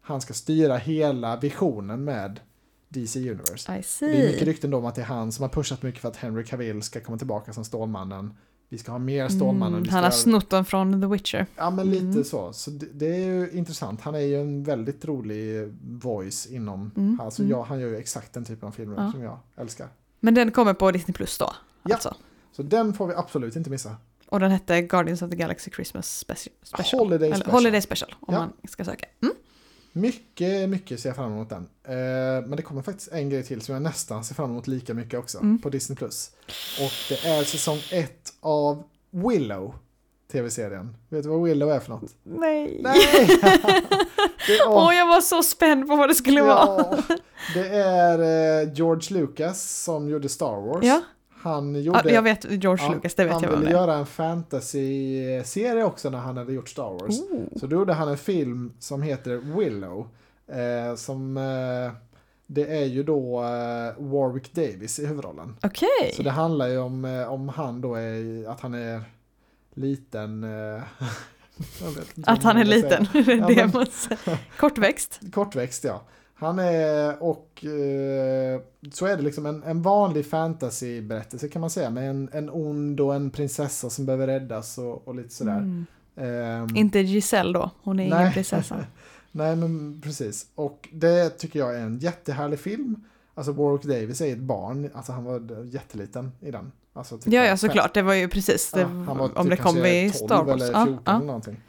[0.00, 2.40] han ska styra hela visionen med
[2.88, 3.78] DC Universe.
[3.78, 6.00] I Det är mycket rykten då om att det är han som har pushat mycket
[6.00, 8.34] för att Henry Cavill ska komma tillbaka som Stålmannen.
[8.68, 9.78] Vi ska ha mer Stålmannen.
[9.78, 11.46] Mm, han har snott dem från The Witcher.
[11.56, 12.24] Ja, men lite Mm.
[12.24, 12.52] så.
[12.52, 14.00] Så det, det är ju intressant.
[14.00, 17.50] Han är ju en väldigt rolig voice inom, Mm, alltså mm.
[17.50, 19.12] jag, han gör ju exakt den typen av filmer Ja.
[19.12, 19.88] som jag älskar.
[20.20, 21.52] Men den kommer på Disney Plus då.
[21.82, 21.94] Ja.
[21.94, 22.14] Alltså.
[22.52, 23.96] Så den får vi absolut inte missa.
[24.28, 26.98] Och den hette Guardians of the Galaxy Christmas Speci- Special.
[27.00, 27.54] Holiday Eller Special.
[27.56, 28.40] Holiday Special om Ja.
[28.40, 29.06] man ska söka.
[29.22, 29.34] Mm.
[29.96, 31.66] Mycket, mycket ser jag fram emot den.
[31.84, 34.94] Eh, men det kommer faktiskt en grej till som jag nästan ser fram emot lika
[34.94, 35.58] mycket också Mm.
[35.58, 35.96] på Disney+.
[35.96, 36.30] Plus.
[36.80, 39.74] Och det är säsong ett av Willow,
[40.32, 40.96] tv-serien.
[41.08, 42.10] Vet du vad Willow är för något?
[42.22, 42.80] Nej.
[42.82, 43.28] Nej!
[44.66, 46.76] Åh, jag var så spänd på vad det skulle vara.
[47.08, 47.16] ja,
[47.54, 48.18] det är
[48.62, 50.84] eh, George Lucas som gjorde Star Wars.
[50.84, 51.00] Ja,
[51.44, 52.00] Han gjorde...
[52.04, 54.06] ja jag vet George ja, Lucas, det vet han jag vem ville det göra en
[54.06, 57.20] fantasy-serie också när han hade gjort Star Wars.
[57.20, 57.58] Oh.
[57.58, 60.08] Så då gjorde han en film som heter Willow.
[60.46, 61.92] Eh, som, eh,
[62.46, 65.56] det är ju då eh, Warwick Davis i huvudrollen.
[65.62, 66.12] Okej.
[66.16, 69.02] Så det handlar ju om, eh, om han då är, att han är
[69.74, 70.44] liten.
[70.44, 70.82] Eh,
[72.26, 73.06] Att han är man liten.
[73.14, 74.18] Ja, det måste...
[74.56, 75.20] Kortväxt.
[75.32, 76.02] Kortväxt ja.
[76.44, 78.60] Han är, och eh,
[78.92, 81.90] så är det liksom en, en vanlig fantasyberättelse kan man säga.
[81.90, 85.56] Med en, en ond och en prinsessa som behöver räddas och, och lite sådär.
[85.58, 85.86] Mm.
[86.16, 88.32] Ehm, Inte Giselle då, hon är ingen Nej.
[88.32, 88.76] prinsessa.
[89.32, 90.46] Nej men precis.
[90.54, 93.04] Och det tycker jag är en jättehärlig film.
[93.34, 96.72] Alltså Warwick Davis är ett barn, alltså han var jätteliten i den.
[96.92, 99.62] Alltså, typ Ja, ja såklart, det var ju precis det, Ja, var om typ det
[99.62, 100.62] kom vid 12 Star Wars.
[100.62, 101.16] eller Ja, 14 ja.
[101.16, 101.60] eller någonting.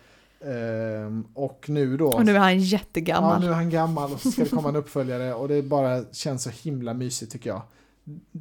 [0.42, 2.08] Ehm, och nu då.
[2.08, 3.42] Och nu är han Ja, jättegammal.
[3.42, 6.44] nu är han gammal och så ska det komma en uppföljare och det bara känns
[6.44, 7.62] så himla mysigt tycker jag.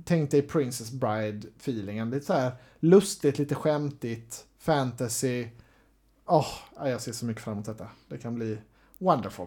[0.04, 2.10] Tänk dig Princess Bride-feelingen.
[2.10, 5.46] Lite så här lustigt, lite skämtigt, fantasy.
[6.26, 7.86] Åh, ja, jag ser så mycket fram emot detta.
[8.08, 8.58] Det kan bli
[8.98, 9.46] wonderful.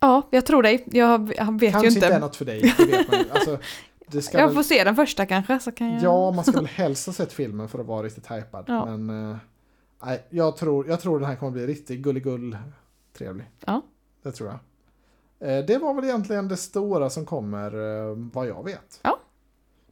[0.00, 0.84] Ja, jag tror dig.
[0.86, 2.18] Jag, vet Kanske ju inte är inte.
[2.18, 3.30] något för dig, det vet.
[3.30, 3.58] Alltså,
[4.06, 6.02] det Jag väl, får se den första kanske så kan jag...
[6.02, 8.64] ja, man ska väl helst ha sett filmen för att vara riktigt hypad.
[8.68, 8.96] Ja.
[8.96, 9.36] Men eh,
[10.04, 12.58] nej, jag, tror, jag tror den här kommer bli riktigt gulligull
[13.12, 13.50] trevlig.
[13.66, 13.82] Ja.
[14.22, 14.58] Det tror jag.
[15.50, 19.00] Eh, det var väl egentligen det stora som kommer, eh, vad jag vet.
[19.02, 19.20] Ja.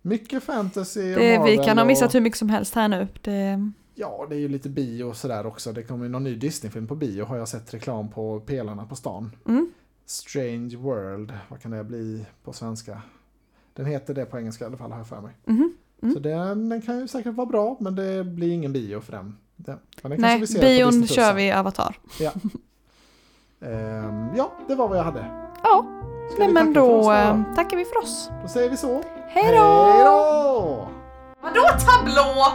[0.03, 2.89] Mycket fantasy och det, vi Marvel kan ha missat och, hur mycket som helst här
[2.89, 3.09] nu.
[3.21, 5.73] Det, Ja, det är ju lite bio och sådär också.
[5.73, 8.97] Det kommer ju någon ny Disney-film på bio har jag sett reklam på pelarna på
[8.97, 9.37] stan.
[9.49, 9.73] mm.
[10.07, 13.03] Strange World, vad kan det bli på svenska?
[13.75, 15.33] Den heter det på engelska i alla fall har jag för mig.
[15.45, 15.75] Mhm.
[16.03, 16.15] Mm.
[16.15, 19.37] Så den, den kan ju säkert vara bra, men det blir ingen bio för den.
[19.65, 21.97] Den den Nej, bion kör vi i Avatar.
[23.61, 25.25] Ehm, ja, det var vad jag hade.
[25.63, 25.85] Ja,
[26.33, 27.13] Ska nej men då oss då?
[27.13, 28.31] eh, tackar vi för oss.
[28.43, 29.03] Då säger vi så.
[29.29, 29.87] Hej då!
[29.93, 30.89] Hej då!
[31.43, 32.53] Vadå tablå?